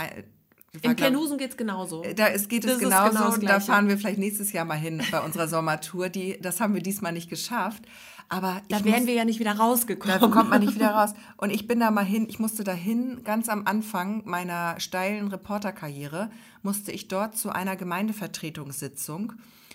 In 0.82 0.94
Kernhusen 0.94 1.36
geht 1.36 1.50
es 1.50 1.56
genauso. 1.56 2.04
Da 2.14 2.26
ist, 2.26 2.48
geht 2.48 2.64
es 2.64 2.78
genauso. 2.78 3.40
Genau 3.40 3.54
da 3.54 3.60
fahren 3.60 3.88
wir 3.88 3.98
vielleicht 3.98 4.18
nächstes 4.18 4.52
Jahr 4.52 4.64
mal 4.64 4.78
hin 4.78 5.02
bei 5.10 5.20
unserer 5.20 5.48
Sommertour. 5.48 6.08
Die, 6.10 6.38
das 6.40 6.60
haben 6.60 6.74
wir 6.74 6.82
diesmal 6.82 7.12
nicht 7.12 7.28
geschafft. 7.28 7.82
Aber 8.28 8.62
da 8.68 8.84
wären 8.84 9.00
muss, 9.00 9.06
wir 9.08 9.14
ja 9.14 9.24
nicht 9.24 9.40
wieder 9.40 9.56
rausgekommen. 9.56 10.20
Da 10.20 10.28
kommt 10.28 10.50
man 10.50 10.60
nicht 10.60 10.76
wieder 10.76 10.90
raus. 10.94 11.14
Und 11.36 11.50
ich 11.50 11.66
bin 11.66 11.80
da 11.80 11.90
mal 11.90 12.04
hin, 12.04 12.26
ich 12.30 12.38
musste 12.38 12.62
da 12.62 12.72
hin, 12.72 13.22
ganz 13.24 13.48
am 13.48 13.66
Anfang 13.66 14.22
meiner 14.24 14.78
steilen 14.78 15.26
Reporterkarriere, 15.26 16.30
musste 16.62 16.92
ich 16.92 17.08
dort 17.08 17.36
zu 17.36 17.50
einer 17.50 17.74
Gemeindevertretungssitzung. 17.74 19.32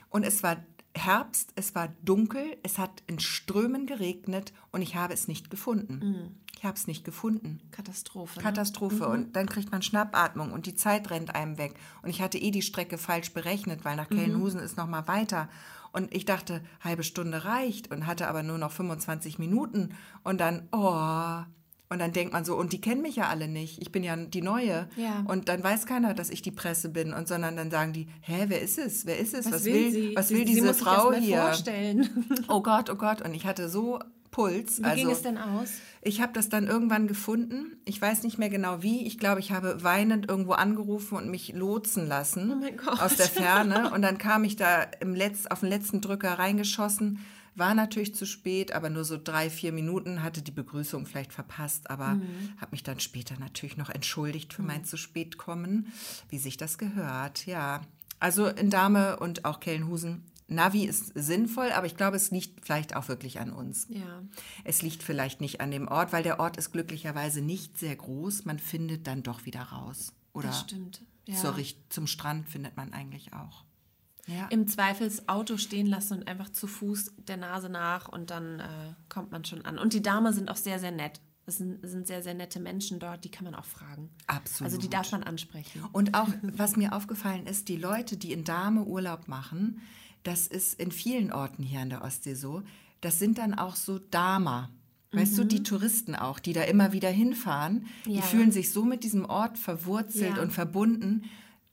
Und 0.10 0.24
es 0.24 0.44
war 0.44 0.56
Herbst, 0.96 1.52
es 1.56 1.76
war 1.76 1.90
dunkel, 2.04 2.58
es 2.64 2.78
hat 2.78 3.04
in 3.06 3.20
Strömen 3.20 3.86
geregnet 3.86 4.54
und 4.72 4.82
ich 4.82 4.96
habe 4.96 5.14
es 5.14 5.28
nicht 5.28 5.50
gefunden. 5.50 6.00
Mhm. 6.02 6.36
Ich 6.58 6.64
habe 6.64 6.78
es 6.78 6.88
nicht 6.88 7.04
gefunden. 7.04 7.60
Katastrophe. 7.72 8.40
Ne? 8.40 8.44
Katastrophe. 8.44 9.00
Ne? 9.00 9.08
Und 9.08 9.36
dann 9.36 9.48
kriegt 9.48 9.72
man 9.72 9.82
Schnappatmung 9.82 10.52
und 10.52 10.66
die 10.66 10.76
Zeit 10.76 11.10
rennt 11.12 11.36
einem 11.36 11.58
weg. 11.58 11.74
Und 12.02 12.10
ich 12.10 12.22
hatte 12.22 12.38
eh 12.38 12.50
die 12.50 12.62
Strecke 12.62 12.98
falsch 12.98 13.34
berechnet, 13.34 13.84
weil 13.84 13.98
nach 13.98 14.10
Kellenhusen 14.10 14.62
mhm. 14.62 14.66
ist 14.66 14.78
noch 14.78 14.88
mal 14.88 15.08
weiter. 15.08 15.50
Und 15.92 16.14
ich 16.14 16.26
dachte, 16.26 16.64
halbe 16.82 17.04
Stunde 17.04 17.46
reicht 17.46 17.92
und 17.92 18.08
hatte 18.08 18.28
aber 18.28 18.42
nur 18.44 18.58
noch 18.58 18.72
25 18.72 19.38
Minuten. 19.38 19.96
Und 20.24 20.40
dann, 20.40 20.68
oh, 20.72 21.44
und 21.90 22.00
dann 22.00 22.14
denkt 22.14 22.34
man 22.34 22.46
so, 22.46 22.56
und 22.56 22.74
die 22.74 22.82
kennen 22.82 23.02
mich 23.02 23.16
ja 23.16 23.28
alle 23.28 23.48
nicht. 23.48 23.80
Ich 23.82 23.92
bin 23.92 24.04
ja 24.04 24.16
die 24.16 24.42
Neue. 24.42 24.88
Ja. 24.96 25.24
Und 25.28 25.50
dann 25.50 25.64
weiß 25.64 25.86
keiner, 25.86 26.16
dass 26.16 26.32
ich 26.32 26.42
die 26.42 26.52
Presse 26.52 26.90
bin. 26.90 27.14
Und 27.14 27.28
sondern 27.28 27.56
dann 27.56 27.70
sagen 27.70 27.94
die, 27.94 28.08
hä, 28.22 28.46
wer 28.48 28.62
ist 28.62 28.80
es? 28.80 29.06
Wer 29.06 29.20
ist 29.20 29.36
es? 29.36 29.46
Was, 29.46 29.54
was 29.54 29.66
will, 29.66 29.92
sie? 29.92 30.16
Was 30.16 30.32
will 30.32 30.40
sie, 30.40 30.46
diese 30.46 30.74
sie 30.74 30.80
Frau 30.80 31.14
hier? 31.14 31.42
Vorstellen. 31.42 32.10
Oh 32.48 32.62
Gott, 32.62 32.90
oh 32.90 32.96
Gott. 32.96 33.22
Und 33.22 33.34
ich 33.34 33.46
hatte 33.46 33.70
so 33.70 34.00
Puls. 34.32 34.80
Wie 34.80 34.84
also, 34.84 34.96
ging 34.98 35.10
es 35.12 35.22
denn 35.22 35.38
aus? 35.38 35.70
Ich 36.02 36.22
habe 36.22 36.34
das 36.34 36.50
dann 36.50 36.68
irgendwann 36.68 37.08
gefunden. 37.08 37.78
Ich 37.86 38.02
weiß 38.02 38.24
nicht 38.24 38.38
mehr 38.38 38.50
genau 38.50 38.82
wie. 38.82 39.06
Ich 39.06 39.18
glaube, 39.18 39.40
ich 39.40 39.52
habe 39.52 39.84
weinend 39.84 40.30
irgendwo 40.30 40.54
angerufen 40.54 41.18
und 41.18 41.30
mich 41.30 41.54
lotsen 41.54 42.08
lassen 42.08 42.64
oh 42.86 42.90
aus 43.02 43.16
der 43.16 43.26
Ferne. 43.30 43.92
Und 43.92 44.02
dann 44.02 44.18
kam 44.18 44.44
ich 44.44 44.56
da 44.56 44.84
im 45.00 45.14
Letz-, 45.14 45.48
auf 45.48 45.62
den 45.62 45.70
letzten 45.70 46.02
Drücker 46.02 46.38
reingeschossen. 46.38 47.20
War 47.56 47.74
natürlich 47.74 48.14
zu 48.16 48.26
spät, 48.26 48.74
aber 48.74 48.90
nur 48.90 49.06
so 49.06 49.18
drei, 49.22 49.50
vier 49.50 49.72
Minuten 49.72 50.24
hatte 50.24 50.42
die 50.42 50.52
Begrüßung 50.52 51.06
vielleicht 51.06 51.34
verpasst, 51.34 51.90
aber 51.90 52.16
mhm. 52.16 52.54
habe 52.58 52.72
mich 52.72 52.84
dann 52.84 53.00
später 53.00 53.38
natürlich 53.40 53.78
noch 53.78 53.90
entschuldigt 53.90 54.54
für 54.54 54.62
mhm. 54.62 54.68
mein 54.68 54.86
zu 54.86 54.98
spät 54.98 55.38
kommen, 55.38 55.92
wie 56.30 56.38
sich 56.38 56.58
das 56.58 56.78
gehört. 56.78 57.46
Ja, 57.46 57.82
also 58.20 58.48
in 58.48 58.70
Dame 58.70 59.18
und 59.18 59.46
auch 59.46 59.60
Kellenhusen 59.60 60.24
Navi 60.48 60.86
ist 60.86 61.12
sinnvoll, 61.16 61.72
aber 61.72 61.88
ich 61.88 61.98
glaube, 61.98 62.18
es 62.18 62.30
liegt 62.30 62.66
vielleicht 62.66 62.96
auch 62.96 63.08
wirklich 63.08 63.40
an 63.40 63.52
uns. 63.52 63.88
Ja. 63.90 64.22
Es 64.64 64.82
liegt 64.82 65.02
vielleicht 65.02 65.42
nicht 65.42 65.60
an 65.60 65.72
dem 65.72 65.88
Ort, 65.88 66.14
weil 66.14 66.24
der 66.24 66.40
Ort 66.40 66.58
ist 66.58 66.72
glücklicherweise 66.72 67.42
nicht 67.42 67.80
sehr 67.80 67.96
groß. 67.96 68.46
Man 68.46 68.60
findet 68.60 69.08
dann 69.08 69.24
doch 69.24 69.46
wieder 69.46 69.62
raus. 69.62 70.14
Oder 70.34 70.50
das 70.50 70.62
stimmt. 70.62 71.02
Ja. 71.26 71.36
Zur, 71.36 71.56
zum 71.90 72.06
Strand 72.06 72.48
findet 72.48 72.78
man 72.78 72.94
eigentlich 72.94 73.34
auch. 73.34 73.65
Ja. 74.28 74.48
Im 74.50 74.68
Zweifel 74.68 75.08
das 75.08 75.30
Auto 75.30 75.58
stehen 75.58 75.86
lassen 75.86 76.20
und 76.20 76.28
einfach 76.28 76.50
zu 76.50 76.68
Fuß 76.68 77.14
der 77.28 77.38
Nase 77.38 77.70
nach 77.70 78.08
und 78.08 78.32
dann 78.32 78.60
äh, 78.60 78.68
kommt 79.08 79.32
man 79.32 79.46
schon 79.46 79.64
an. 79.64 79.78
Und 79.78 79.94
die 79.94 80.02
Damen 80.02 80.34
sind 80.34 80.50
auch 80.50 80.56
sehr, 80.56 80.80
sehr 80.80 80.92
nett. 80.92 81.22
Es 81.48 81.58
sind, 81.60 81.88
sind, 81.88 82.08
sehr, 82.08 82.24
sehr 82.24 82.34
nette 82.34 82.60
Menschen 82.60 83.00
dort, 83.00 83.24
die 83.24 83.30
kann 83.30 83.46
man 83.46 83.54
auch 83.54 83.66
fragen. 83.66 84.10
Absolut. 84.26 84.72
Also 84.72 84.82
die 84.82 84.90
darf 84.90 85.12
man 85.12 85.22
ansprechen. 85.22 85.84
Und 85.92 86.16
auch, 86.16 86.30
was 86.42 86.76
mir 86.76 86.94
aufgefallen 86.94 87.46
ist, 87.46 87.70
die 87.70 87.78
Leute, 87.78 88.18
die 88.18 88.32
in 88.32 88.44
Dame 88.44 88.84
Urlaub 88.84 89.28
machen, 89.28 89.82
das 90.24 90.48
ist 90.48 90.80
in 90.80 90.92
vielen 90.92 91.32
Orten 91.32 91.62
hier 91.62 91.82
an 91.82 91.92
der 91.92 92.02
Ostsee 92.02 92.34
so. 92.34 92.64
Das 93.02 93.20
sind 93.20 93.38
dann 93.38 93.54
auch 93.54 93.76
so 93.76 94.00
Dama. 94.00 94.72
Weißt 95.12 95.34
mhm. 95.34 95.38
du, 95.38 95.46
die 95.46 95.64
Touristen 95.64 96.16
auch, 96.16 96.40
die 96.40 96.54
da 96.54 96.64
immer 96.64 96.94
wieder 96.94 97.10
hinfahren, 97.10 97.86
ja. 98.06 98.16
die 98.16 98.22
fühlen 98.24 98.52
sich 98.52 98.72
so 98.72 98.84
mit 98.84 99.04
diesem 99.04 99.26
Ort 99.26 99.60
verwurzelt 99.60 100.38
ja. 100.38 100.42
und 100.42 100.52
verbunden. 100.52 101.26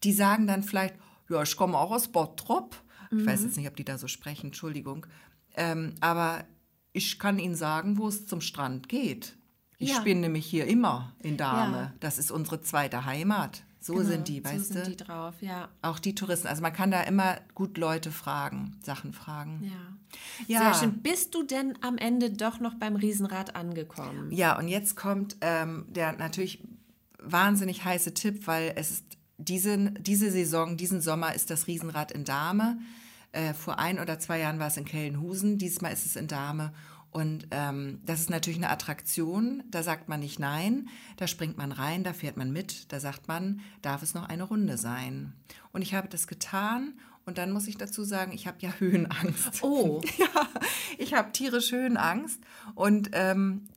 Die 0.05 0.12
sagen 0.12 0.47
dann 0.47 0.62
vielleicht, 0.62 0.95
ja, 1.33 1.42
ich 1.42 1.57
komme 1.57 1.79
auch 1.79 1.90
aus 1.90 2.09
Bottrop. 2.09 2.77
Mhm. 3.11 3.21
Ich 3.21 3.27
weiß 3.27 3.40
mhm. 3.40 3.47
jetzt 3.47 3.57
nicht, 3.57 3.68
ob 3.68 3.77
die 3.77 3.85
da 3.85 3.99
so 3.99 4.09
sprechen, 4.09 4.47
Entschuldigung. 4.47 5.07
Ähm, 5.55 5.95
aber 6.01 6.45
ich 6.92 7.18
kann 7.18 7.38
Ihnen 7.38 7.55
sagen, 7.55 7.99
wo 7.99 8.09
es 8.09 8.27
zum 8.27 8.40
Strand 8.40 8.88
geht. 8.88 9.37
Ich 9.79 9.90
ja. 9.90 10.01
bin 10.01 10.21
nämlich 10.21 10.47
hier 10.47 10.66
immer 10.66 11.12
in 11.21 11.37
Dahme. 11.37 11.92
Das 12.01 12.18
ist 12.18 12.31
unsere 12.31 12.61
zweite 12.62 13.05
Heimat. 13.05 13.64
So 13.81 13.95
genau, 13.95 14.07
sind 14.07 14.29
die, 14.29 14.45
weißt 14.45 14.68
so 14.68 14.75
sind 14.75 14.87
die 14.87 14.97
drauf, 14.97 15.35
ja. 15.40 15.68
Auch 15.83 15.99
die 15.99 16.14
Touristen. 16.14 16.47
Also 16.47 16.62
man 16.62 16.73
kann 16.73 16.92
da 16.92 17.03
immer 17.03 17.38
gut 17.55 17.77
Leute 17.79 18.12
fragen, 18.12 18.77
Sachen 18.81 19.12
fragen. 19.12 19.61
Ja. 19.64 20.61
ja. 20.61 20.73
Sehr 20.73 20.81
schön. 20.81 21.03
Bist 21.03 21.35
du 21.35 21.42
denn 21.42 21.77
am 21.81 21.99
Ende 21.99 22.31
doch 22.31 22.61
noch 22.61 22.75
beim 22.75 22.95
Riesenrad 22.95 23.57
angekommen? 23.57 24.31
Ja, 24.31 24.57
und 24.57 24.68
jetzt 24.68 24.95
kommt 24.95 25.37
ähm, 25.40 25.87
der 25.88 26.12
natürlich 26.12 26.62
wahnsinnig 27.18 27.85
heiße 27.85 28.14
Tipp, 28.14 28.47
weil 28.47 28.73
es 28.77 28.92
ist 28.92 29.05
diese, 29.44 29.92
diese 29.92 30.31
Saison, 30.31 30.76
diesen 30.76 31.00
Sommer 31.00 31.35
ist 31.35 31.50
das 31.50 31.66
Riesenrad 31.66 32.12
in 32.12 32.24
Dahme. 32.24 32.78
Äh, 33.33 33.55
vor 33.55 33.78
ein 33.78 33.98
oder 33.98 34.18
zwei 34.18 34.40
Jahren 34.40 34.59
war 34.59 34.68
es 34.68 34.76
in 34.76 34.85
Kellenhusen, 34.85 35.59
diesmal 35.59 35.92
ist 35.92 36.07
es 36.07 36.16
in 36.16 36.28
Dahme. 36.28 36.72
Und 37.12 37.48
ähm, 37.50 38.00
das 38.07 38.20
ist 38.20 38.31
natürlich 38.31 38.59
eine 38.59 38.70
Attraktion, 38.70 39.62
da 39.70 39.83
sagt 39.83 40.09
man 40.09 40.20
nicht 40.20 40.38
nein, 40.38 40.88
da 41.18 41.26
springt 41.26 41.59
man 41.59 41.70
rein, 41.70 42.05
da 42.05 42.14
fährt 42.14 42.38
man 42.38 42.50
mit, 42.52 42.90
da 42.90 43.00
sagt 43.00 43.28
man, 43.28 43.61
darf 43.83 44.02
es 44.02 44.14
noch 44.14 44.28
eine 44.28 44.44
Runde 44.44 44.78
sein. 44.78 45.35
Und 45.72 45.83
ich 45.83 45.92
habe 45.92 46.09
das 46.09 46.26
getan 46.26 46.94
und 47.26 47.37
dann 47.37 47.52
muss 47.52 47.68
ich 47.68 47.76
dazu 47.76 48.02
sagen, 48.02 48.33
ich 48.33 48.46
habe 48.46 48.57
ja 48.61 48.72
Höhenangst. 48.78 49.62
Oh. 49.62 50.00
ja, 50.18 50.48
ich 50.96 51.12
habe 51.12 51.33
tierisch 51.33 51.72
Höhenangst 51.72 52.40
und 52.74 53.11
ähm, 53.12 53.68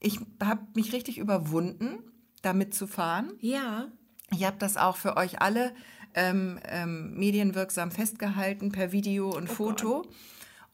ich 0.00 0.18
habe 0.42 0.66
mich 0.74 0.94
richtig 0.94 1.18
überwunden, 1.18 1.98
damit 2.40 2.74
zu 2.74 2.86
fahren. 2.86 3.34
Ja. 3.40 3.88
Ich 4.32 4.44
habe 4.44 4.56
das 4.58 4.76
auch 4.76 4.96
für 4.96 5.16
euch 5.16 5.40
alle 5.40 5.72
ähm, 6.14 6.58
ähm, 6.64 7.14
medienwirksam 7.14 7.90
festgehalten 7.90 8.72
per 8.72 8.92
Video 8.92 9.30
und 9.30 9.48
oh 9.50 9.54
Foto. 9.54 10.02
Gott 10.02 10.08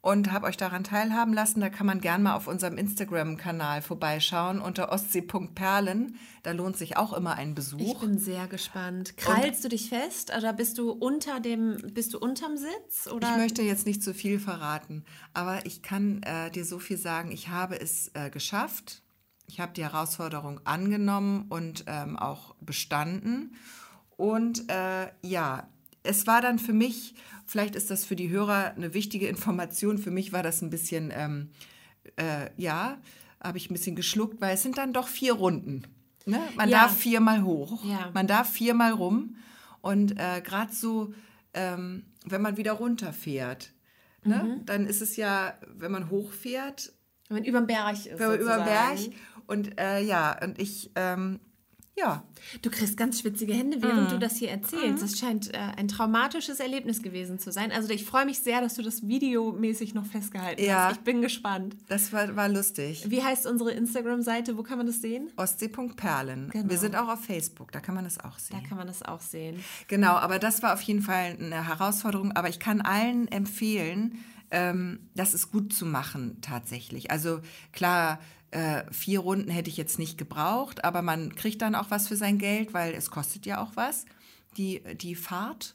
und 0.01 0.33
habe 0.33 0.47
euch 0.47 0.57
daran 0.57 0.85
teilhaben 0.85 1.35
lassen. 1.35 1.61
Da 1.61 1.71
kann 1.71 1.87
man 1.87 2.01
gern 2.01 2.23
mal 2.23 2.35
auf 2.35 2.47
unserem 2.47 2.79
Instagram-Kanal 2.79 3.83
vorbeischauen 3.83 4.61
unter 4.61 4.93
ostsee.perlen. 4.93 6.19
Da 6.43 6.53
lohnt 6.53 6.77
sich 6.77 6.97
auch 6.97 7.13
immer 7.13 7.35
ein 7.35 7.55
Besuch. 7.55 7.81
Ich 7.81 7.99
bin 7.99 8.19
sehr 8.19 8.47
gespannt. 8.47 9.17
Krallst 9.17 9.65
und 9.65 9.65
du 9.65 9.69
dich 9.71 9.89
fest 9.89 10.33
oder 10.37 10.53
bist 10.53 10.79
du 10.79 10.93
unter 10.93 11.41
dem, 11.41 11.79
bist 11.93 12.15
du 12.15 12.19
unterm 12.19 12.57
Sitz? 12.57 13.09
Oder? 13.13 13.29
Ich 13.33 13.37
möchte 13.37 13.63
jetzt 13.63 13.87
nicht 13.87 14.03
zu 14.03 14.15
viel 14.15 14.39
verraten, 14.39 15.05
aber 15.35 15.67
ich 15.67 15.83
kann 15.83 16.23
äh, 16.23 16.51
dir 16.51 16.65
so 16.65 16.79
viel 16.79 16.99
sagen. 16.99 17.33
Ich 17.33 17.49
habe 17.49 17.81
es 17.81 18.11
äh, 18.15 18.31
geschafft. 18.31 19.03
Ich 19.49 19.59
habe 19.59 19.73
die 19.73 19.83
Herausforderung 19.83 20.61
angenommen 20.65 21.47
und 21.49 21.85
ähm, 21.89 22.17
auch 22.17 22.55
bestanden. 22.61 23.57
Und 24.17 24.71
äh, 24.71 25.09
ja, 25.23 25.69
es 26.05 26.29
war 26.29 26.41
dann 26.41 26.61
für 26.61 26.73
mich 26.73 27.15
Vielleicht 27.49 27.77
ist 27.77 27.91
das 27.91 28.05
für 28.05 28.15
die 28.15 28.29
Hörer 28.29 28.75
eine 28.77 28.93
wichtige 28.93 29.27
Information. 29.27 29.97
Für 29.97 30.11
mich 30.11 30.35
war 30.35 30.43
das 30.43 30.61
ein 30.61 30.69
bisschen, 30.69 31.11
ähm, 31.17 31.49
äh, 32.17 32.51
ja, 32.59 32.99
habe 33.43 33.57
ich 33.57 33.71
ein 33.71 33.73
bisschen 33.73 33.97
geschluckt, 33.97 34.39
weil 34.43 34.53
es 34.53 34.63
sind 34.63 34.77
dann 34.77 34.93
doch 34.93 35.09
vier 35.09 35.33
Runden. 35.33 35.85
Ne? 36.27 36.41
Man 36.57 36.69
ja. 36.69 36.83
darf 36.83 36.99
viermal 36.99 37.43
hoch, 37.45 37.83
ja. 37.87 38.11
man 38.13 38.27
darf 38.27 38.51
viermal 38.51 38.93
rum. 38.93 39.37
Und 39.81 40.21
äh, 40.21 40.43
gerade 40.43 40.75
so, 40.75 41.15
ähm, 41.55 42.05
wenn 42.27 42.43
man 42.43 42.59
wieder 42.59 42.73
runterfährt, 42.73 43.73
ne? 44.25 44.43
Mhm. 44.59 44.67
dann 44.67 44.87
ist 44.87 45.01
es 45.01 45.17
ja, 45.17 45.55
wenn 45.67 45.91
man 45.91 46.11
hochfährt. 46.11 46.93
Wenn 47.29 47.39
man 47.39 47.45
über 47.45 47.63
den 47.63 47.67
Berg 47.67 47.95
ist. 47.95 48.19
Wenn 48.19 48.29
man 48.29 48.41
über 48.41 48.57
den 48.57 48.65
Berg. 48.67 48.99
Und 49.49 49.81
äh, 49.81 50.01
ja, 50.01 50.39
und 50.41 50.61
ich 50.61 50.93
ähm, 50.95 51.41
ja. 51.99 52.23
Du 52.63 52.71
kriegst 52.71 52.97
ganz 52.97 53.21
schwitzige 53.21 53.53
Hände, 53.53 53.83
während 53.83 54.09
mhm. 54.09 54.15
du 54.15 54.19
das 54.19 54.37
hier 54.37 54.51
erzählst. 54.51 55.03
Das 55.03 55.19
scheint 55.19 55.53
äh, 55.53 55.59
ein 55.77 55.89
traumatisches 55.89 56.61
Erlebnis 56.61 57.03
gewesen 57.03 57.39
zu 57.39 57.51
sein. 57.51 57.73
Also 57.73 57.91
ich 57.91 58.05
freue 58.05 58.25
mich 58.25 58.39
sehr, 58.39 58.61
dass 58.61 58.75
du 58.75 58.83
das 58.83 59.07
videomäßig 59.07 59.95
noch 59.95 60.07
festgehalten 60.07 60.63
ja. 60.63 60.87
hast. 60.87 60.99
Ich 60.99 61.01
bin 61.01 61.21
gespannt. 61.21 61.77
Das 61.89 62.13
war, 62.13 62.37
war 62.37 62.49
lustig. 62.49 63.11
Wie 63.11 63.23
heißt 63.23 63.47
unsere 63.47 63.73
Instagram-Seite? 63.73 64.57
Wo 64.57 64.63
kann 64.63 64.79
man 64.79 64.87
das 64.87 65.01
sehen? 65.01 65.31
Ostsee.perlen. 65.37 66.51
Genau. 66.51 66.71
Wir 66.71 66.79
sind 66.79 66.95
auch 66.95 67.09
auf 67.09 67.25
Facebook, 67.25 67.73
da 67.73 67.81
kann 67.81 67.97
man 67.97 68.05
das 68.05 68.21
auch 68.21 68.39
sehen. 68.39 68.59
Da 68.61 68.69
kann 68.69 68.79
man 68.79 68.87
das 68.87 69.03
auch 69.03 69.21
sehen. 69.21 69.63
Genau, 69.89 70.13
aber 70.13 70.39
das 70.39 70.63
war 70.63 70.75
auf 70.75 70.83
jeden 70.83 71.03
Fall 71.03 71.37
eine 71.41 71.67
Herausforderung. 71.67 72.33
Aber 72.33 72.49
ich 72.49 72.61
kann 72.61 72.81
allen 72.81 73.29
empfehlen, 73.29 74.25
ähm, 74.51 75.11
das 75.15 75.35
ist 75.35 75.51
gut 75.51 75.73
zu 75.73 75.85
machen 75.85 76.39
tatsächlich. 76.41 77.11
Also 77.11 77.41
klar, 77.73 78.21
äh, 78.51 78.85
vier 78.91 79.21
Runden 79.21 79.51
hätte 79.51 79.71
ich 79.71 79.77
jetzt 79.77 79.99
nicht 79.99 80.19
gebraucht, 80.19 80.85
aber 80.85 81.03
man 81.03 81.35
kriegt 81.35 81.63
dann 81.63 81.75
auch 81.75 81.91
was 81.91 82.09
für 82.09 82.17
sein 82.17 82.39
Geld, 82.39 82.73
weil 82.73 82.95
es 82.95 83.11
kostet 83.11 83.47
ja 83.47 83.63
auch 83.63 83.73
was, 83.75 84.07
die, 84.57 84.83
die 84.97 85.15
Fahrt. 85.15 85.75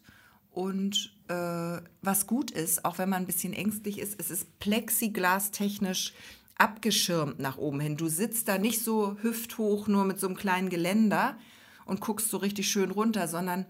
Und 0.51 1.15
äh, 1.29 1.81
was 2.01 2.27
gut 2.27 2.51
ist, 2.51 2.85
auch 2.85 2.97
wenn 2.97 3.09
man 3.09 3.23
ein 3.23 3.27
bisschen 3.27 3.53
ängstlich 3.53 3.99
ist, 3.99 4.19
es 4.19 4.29
ist 4.29 4.59
plexiglas-technisch 4.59 6.13
abgeschirmt 6.55 7.39
nach 7.39 7.57
oben 7.57 7.79
hin. 7.79 7.97
Du 7.97 8.07
sitzt 8.07 8.47
da 8.47 8.57
nicht 8.57 8.83
so 8.83 9.17
hüfthoch 9.21 9.87
nur 9.87 10.05
mit 10.05 10.19
so 10.19 10.27
einem 10.27 10.35
kleinen 10.35 10.69
Geländer 10.69 11.37
und 11.85 12.01
guckst 12.01 12.29
so 12.29 12.37
richtig 12.37 12.69
schön 12.69 12.91
runter, 12.91 13.27
sondern 13.27 13.65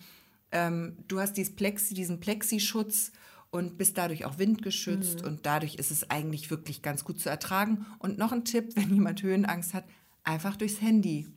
ähm, 0.52 0.98
du 1.08 1.20
hast 1.20 1.36
Plexi, 1.56 1.94
diesen 1.94 2.20
Plexischutz 2.20 3.12
und 3.54 3.78
bist 3.78 4.00
dadurch 4.00 4.26
auch 4.26 4.40
windgeschützt 4.40 5.22
mhm. 5.22 5.28
und 5.28 5.46
dadurch 5.46 5.76
ist 5.76 5.92
es 5.92 6.10
eigentlich 6.10 6.50
wirklich 6.50 6.82
ganz 6.82 7.06
gut 7.06 7.20
zu 7.20 7.30
ertragen. 7.30 7.86
Und 8.00 8.18
noch 8.18 8.32
ein 8.32 8.46
Tipp, 8.46 8.72
wenn 8.76 8.92
jemand 8.92 9.22
Höhenangst 9.22 9.76
hat, 9.76 9.86
einfach 10.24 10.56
durchs 10.56 10.82
Handy 10.82 11.28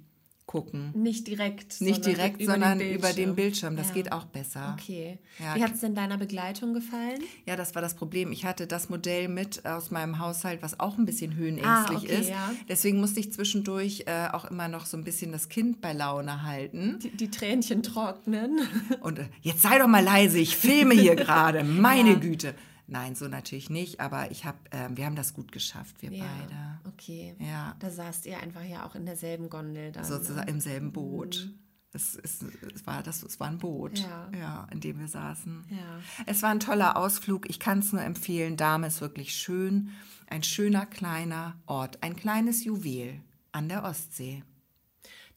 gucken. 0.47 0.93
Nicht 0.95 1.27
direkt. 1.27 1.81
Nicht 1.81 2.05
sondern 2.05 2.15
direkt, 2.15 2.41
über 2.41 2.53
sondern 2.53 2.79
den 2.79 2.95
über 2.95 3.13
den 3.13 3.35
Bildschirm. 3.35 3.77
Das 3.77 3.89
Ja. 3.89 3.95
geht 3.95 4.13
auch 4.13 4.27
besser. 4.27 4.77
Okay. 4.81 5.19
Ja, 5.41 5.57
Wie 5.57 5.63
hat 5.65 5.75
es 5.75 5.81
denn 5.81 5.95
deiner 5.97 6.17
Begleitung 6.19 6.73
gefallen? 6.73 7.19
Ja, 7.47 7.57
das 7.57 7.75
war 7.75 7.83
das 7.83 7.95
Problem. 7.95 8.31
Ich 8.31 8.45
hatte 8.45 8.69
das 8.69 8.89
Modell 8.89 9.27
mit 9.29 9.67
aus 9.67 9.91
meinem 9.91 10.21
Haushalt, 10.21 10.63
was 10.63 10.79
auch 10.79 10.99
ein 10.99 11.05
bisschen 11.05 11.35
höhenängstlich 11.35 11.99
Ah, 11.99 12.03
okay, 12.03 12.21
ist. 12.21 12.31
ja. 12.31 12.53
Deswegen 12.69 13.01
musste 13.01 13.19
ich 13.21 13.33
zwischendurch 13.33 14.05
äh, 14.07 14.29
auch 14.33 14.45
immer 14.45 14.69
noch 14.69 14.87
so 14.87 14.97
ein 14.97 15.03
bisschen 15.05 15.33
das 15.33 15.49
Kind 15.49 15.81
bei 15.81 15.93
Laune 15.93 16.43
halten. 16.45 17.01
Die, 17.03 17.11
die 17.11 17.31
Tränchen 17.31 17.83
trocknen. 17.83 18.61
Und 19.01 19.19
äh, 19.19 19.25
jetzt 19.43 19.63
sei 19.63 19.79
doch 19.79 19.89
mal 19.89 20.05
leise, 20.05 20.39
ich 20.39 20.57
filme 20.57 20.95
hier 20.95 21.17
gerade, 21.17 21.65
meine. 21.65 22.21
Güte. 22.21 22.55
Nein, 22.89 23.15
so 23.17 23.27
natürlich 23.27 23.69
nicht, 23.69 24.01
aber 24.01 24.31
ich 24.31 24.45
hab, 24.45 24.73
äh, 24.73 24.89
wir 24.95 25.07
haben 25.07 25.17
das 25.17 25.35
gut 25.35 25.51
geschafft, 25.51 26.03
wir 26.03 26.11
beide. 26.11 26.79
okay. 26.89 27.35
Ja. 27.41 27.75
Da 27.81 27.91
saßt 27.91 28.27
ihr 28.27 28.39
einfach 28.41 28.63
ja 28.65 28.87
auch 28.87 28.95
in 28.95 29.07
derselben 29.07 29.49
Gondel 29.51 29.91
dann. 29.93 30.05
Sozusagen 30.05 30.47
ne? 30.47 30.53
im 30.53 30.61
selben 30.61 30.93
Boot. 30.93 31.51
Es, 31.93 32.15
es, 32.15 32.45
es, 32.75 32.87
war 32.87 33.03
das, 33.03 33.23
es 33.23 33.41
war 33.41 33.49
ein 33.49 33.59
Boot, 33.59 33.99
Ja. 34.39 34.67
in 34.71 34.81
dem 34.81 35.01
wir 35.01 35.09
saßen. 35.09 35.65
Ja. 35.71 36.01
Es 36.27 36.43
war 36.43 36.51
ein 36.51 36.61
toller 36.61 36.97
Ausflug. 36.97 37.49
Ich 37.49 37.59
kann 37.59 37.79
es 37.79 37.93
nur 37.93 38.03
empfehlen. 38.03 38.57
Dahme 38.57 38.89
ist 38.89 39.01
wirklich 39.01 39.35
schön. 39.35 39.91
Ein 40.29 40.43
schöner 40.43 40.85
kleiner 40.85 41.57
Ort. 41.67 42.03
Ein 42.03 42.15
kleines 42.15 42.65
Juwel 42.65 43.21
an 43.53 43.69
der 43.69 43.83
Ostsee. 43.85 44.43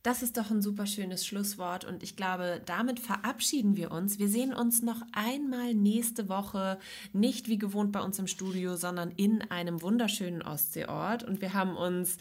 Das 0.01 0.23
ist 0.23 0.37
doch 0.37 0.49
ein 0.49 0.61
super 0.61 0.85
schönes 0.85 1.25
Schlusswort 1.25 1.83
und 1.83 2.03
ich 2.03 2.15
glaube, 2.15 2.61
damit 2.65 3.01
verabschieden 3.01 3.75
wir 3.75 3.91
uns. 3.91 4.17
Wir 4.17 4.29
sehen 4.29 4.53
uns 4.53 4.81
noch 4.81 5.01
einmal 5.11 5.73
nächste 5.73 6.29
Woche, 6.29 6.79
nicht 7.11 7.49
wie 7.49 7.57
gewohnt 7.57 7.91
bei 7.91 7.99
uns 7.99 8.17
im 8.17 8.27
Studio, 8.27 8.77
sondern 8.77 9.11
in 9.11 9.41
einem 9.51 9.81
wunderschönen 9.81 10.41
Ostseeort 10.41 11.23
und 11.25 11.41
wir 11.41 11.53
haben 11.53 11.75
uns 11.75 12.15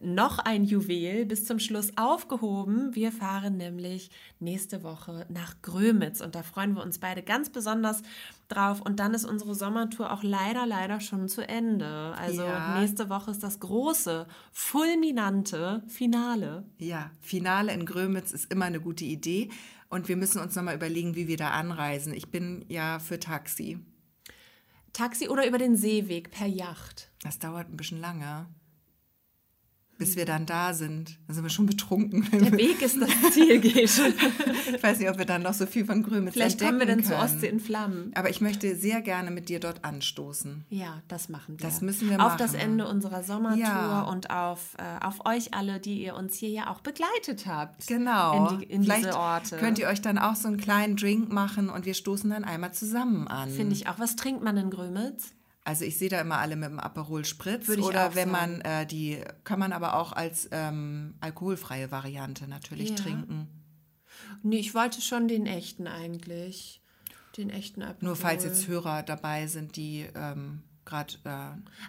noch 0.00 0.38
ein 0.38 0.62
Juwel 0.62 1.26
bis 1.26 1.44
zum 1.44 1.58
Schluss 1.58 1.90
aufgehoben. 1.96 2.94
Wir 2.94 3.10
fahren 3.10 3.56
nämlich 3.56 4.10
nächste 4.38 4.84
Woche 4.84 5.26
nach 5.28 5.60
Grömitz 5.60 6.20
und 6.20 6.36
da 6.36 6.44
freuen 6.44 6.74
wir 6.76 6.84
uns 6.84 7.00
beide 7.00 7.24
ganz 7.24 7.50
besonders 7.50 8.02
drauf 8.48 8.80
und 8.80 9.00
dann 9.00 9.14
ist 9.14 9.24
unsere 9.24 9.54
Sommertour 9.54 10.12
auch 10.12 10.22
leider, 10.22 10.66
leider 10.66 11.00
schon 11.00 11.28
zu 11.28 11.46
Ende. 11.46 12.14
Also 12.18 12.42
Ja. 12.42 12.78
nächste 12.80 13.08
Woche 13.08 13.30
ist 13.30 13.42
das 13.42 13.60
große, 13.60 14.26
fulminante 14.52 15.82
Finale. 15.88 16.64
Ja, 16.78 17.10
Finale 17.20 17.72
in 17.72 17.86
Grömitz 17.86 18.32
ist 18.32 18.52
immer 18.52 18.66
eine 18.66 18.80
gute 18.80 19.04
Idee. 19.04 19.50
Und 19.88 20.08
wir 20.08 20.16
müssen 20.16 20.40
uns 20.40 20.56
nochmal 20.56 20.74
überlegen, 20.74 21.14
wie 21.14 21.28
wir 21.28 21.36
da 21.36 21.50
anreisen. 21.50 22.12
Ich 22.14 22.30
bin 22.30 22.64
ja 22.68 22.98
für 22.98 23.20
Taxi. 23.20 23.78
Taxi 24.92 25.28
oder 25.28 25.46
über 25.46 25.58
den 25.58 25.76
Seeweg 25.76 26.30
per 26.30 26.46
Yacht. 26.46 27.10
Das 27.22 27.38
dauert 27.38 27.68
ein 27.68 27.76
bisschen 27.76 28.00
lange. 28.00 28.46
Bis 29.96 30.16
wir 30.16 30.24
dann 30.24 30.44
da 30.44 30.74
sind. 30.74 31.18
Dann 31.26 31.34
sind 31.36 31.44
wir 31.44 31.50
schon 31.50 31.66
betrunken. 31.66 32.28
Der 32.32 32.52
Weg 32.52 32.82
ist 32.82 33.00
das 33.00 33.10
Ziel, 33.32 33.60
Gesche. 33.60 34.12
Ich 34.74 34.82
weiß 34.82 34.98
nicht, 34.98 35.08
ob 35.08 35.18
wir 35.18 35.24
dann 35.24 35.42
noch 35.42 35.54
so 35.54 35.66
viel 35.66 35.84
von 35.84 36.02
Grömitz 36.02 36.34
Vielleicht 36.34 36.60
kommen 36.60 36.80
wir 36.80 36.86
dann 36.86 36.96
können. 37.02 37.08
zur 37.08 37.18
Ostsee 37.18 37.46
in 37.48 37.60
Flammen. 37.60 38.10
Aber 38.16 38.28
ich 38.28 38.40
möchte 38.40 38.74
sehr 38.74 39.02
gerne 39.02 39.30
mit 39.30 39.48
dir 39.48 39.60
dort 39.60 39.84
anstoßen. 39.84 40.64
Ja, 40.68 41.00
das 41.06 41.28
machen 41.28 41.58
wir. 41.60 41.66
Das 41.66 41.80
müssen 41.80 42.10
wir 42.10 42.24
Auf 42.24 42.36
das 42.36 42.52
machen. 42.54 42.62
Ende 42.64 42.88
unserer 42.88 43.22
Sommertour 43.22 43.58
Ja. 43.60 44.02
und 44.02 44.30
auf, 44.30 44.74
äh, 44.78 45.04
auf 45.04 45.24
euch 45.26 45.54
alle, 45.54 45.78
die 45.78 46.02
ihr 46.02 46.16
uns 46.16 46.34
hier 46.36 46.48
ja 46.50 46.70
auch 46.72 46.80
begleitet 46.80 47.46
habt. 47.46 47.86
Genau. 47.86 48.48
In, 48.50 48.58
die, 48.58 48.64
in 48.66 48.82
diese 48.82 49.16
Orte. 49.16 49.58
könnt 49.58 49.78
ihr 49.78 49.86
euch 49.86 50.00
dann 50.02 50.18
auch 50.18 50.34
so 50.34 50.48
einen 50.48 50.56
kleinen 50.56 50.96
Drink 50.96 51.32
machen 51.32 51.68
und 51.70 51.86
wir 51.86 51.94
stoßen 51.94 52.28
dann 52.30 52.42
einmal 52.44 52.72
zusammen 52.74 53.28
an. 53.28 53.48
Finde 53.50 53.74
ich 53.74 53.86
auch. 53.88 53.98
Was 54.00 54.16
trinkt 54.16 54.42
man 54.42 54.56
in 54.56 54.70
Grömitz? 54.70 55.34
Also 55.66 55.84
ich 55.84 55.96
sehe 55.98 56.10
da 56.10 56.20
immer 56.20 56.38
alle 56.38 56.56
mit 56.56 56.68
dem 56.68 56.78
Aperol 56.78 57.24
Spritz 57.24 57.68
Würde 57.68 57.80
ich 57.80 57.86
oder 57.88 58.14
wenn 58.14 58.30
sagen. 58.30 58.58
man 58.58 58.60
äh, 58.60 58.86
die 58.86 59.20
kann 59.44 59.58
man 59.58 59.72
aber 59.72 59.94
auch 59.94 60.12
als 60.12 60.46
ähm, 60.52 61.14
alkoholfreie 61.20 61.90
Variante 61.90 62.46
natürlich 62.48 62.90
Ja. 62.90 62.96
trinken. 62.96 63.48
Nee, 64.42 64.58
ich 64.58 64.74
wollte 64.74 65.00
schon 65.00 65.26
den 65.26 65.46
echten 65.46 65.86
eigentlich. 65.86 66.82
Den 67.38 67.48
echten 67.50 67.82
Aperol. 67.82 68.08
Nur 68.08 68.16
falls 68.16 68.44
jetzt 68.44 68.68
Hörer 68.68 69.02
dabei 69.02 69.46
sind, 69.46 69.76
die 69.76 70.06
ähm, 70.14 70.62
gerade 70.84 71.14
äh, 71.24 71.28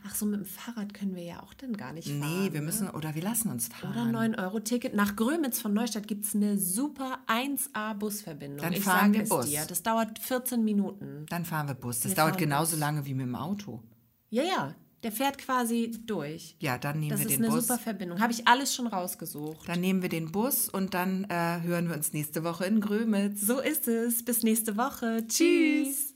Ach 0.07 0.15
so, 0.15 0.25
mit 0.25 0.39
dem 0.39 0.45
Fahrrad 0.45 0.93
können 0.93 1.15
wir 1.15 1.23
ja 1.23 1.43
auch 1.43 1.53
dann 1.53 1.75
gar 1.77 1.93
nicht 1.93 2.07
fahren. 2.07 2.19
nee, 2.19 2.53
wir 2.53 2.59
ne? 2.61 2.65
müssen 2.65 2.89
oder 2.89 3.15
wir 3.15 3.21
lassen 3.21 3.49
uns 3.49 3.67
fahren. 3.67 3.91
Oder 4.11 4.19
9-Euro-Ticket. 4.19 4.93
Nach 4.95 5.15
Grömitz 5.15 5.59
von 5.59 5.73
Neustadt 5.73 6.07
gibt 6.07 6.25
es 6.25 6.35
eine 6.35 6.57
super 6.57 7.19
1A-Busverbindung. 7.27 8.61
Dann 8.61 8.73
ich 8.73 8.83
fahren 8.83 9.13
wir 9.13 9.23
es 9.23 9.29
Bus. 9.29 9.45
dir. 9.47 9.65
Das 9.67 9.83
dauert 9.83 10.19
14 10.19 10.63
Minuten. 10.63 11.25
Dann 11.29 11.45
fahren 11.45 11.67
wir 11.67 11.75
Bus. 11.75 11.99
Das 12.01 12.11
Wir 12.11 12.15
dauert 12.15 12.37
genauso 12.37 12.71
Bus. 12.71 12.79
lange 12.79 13.05
wie 13.05 13.13
mit 13.13 13.25
dem 13.25 13.35
Auto. 13.35 13.81
Ja, 14.29 14.43
ja. 14.43 14.75
Der 15.03 15.11
fährt 15.11 15.37
quasi 15.37 15.91
durch. 16.07 16.55
Ja, 16.59 16.79
dann 16.79 16.99
nehmen 16.99 17.11
Das 17.11 17.19
wir 17.19 17.27
ist 17.27 17.35
den 17.37 17.45
eine 17.45 17.53
Bus. 17.53 17.67
super 17.67 17.77
Verbindung. 17.79 18.19
Habe 18.19 18.33
ich 18.33 18.47
alles 18.47 18.73
schon 18.73 18.87
rausgesucht. 18.87 19.67
Dann 19.69 19.79
nehmen 19.79 20.01
wir 20.01 20.09
den 20.09 20.31
Bus 20.31 20.67
und 20.67 20.95
dann 20.95 21.25
äh, 21.25 21.61
hören 21.61 21.89
wir 21.89 21.95
uns 21.95 22.11
nächste 22.13 22.43
Woche 22.43 22.65
in 22.65 22.81
Grömitz. 22.81 23.41
So 23.41 23.59
ist 23.59 23.87
es. 23.87 24.25
Bis 24.25 24.41
nächste 24.41 24.77
Woche. 24.77 25.23
Tschüss. 25.27 26.14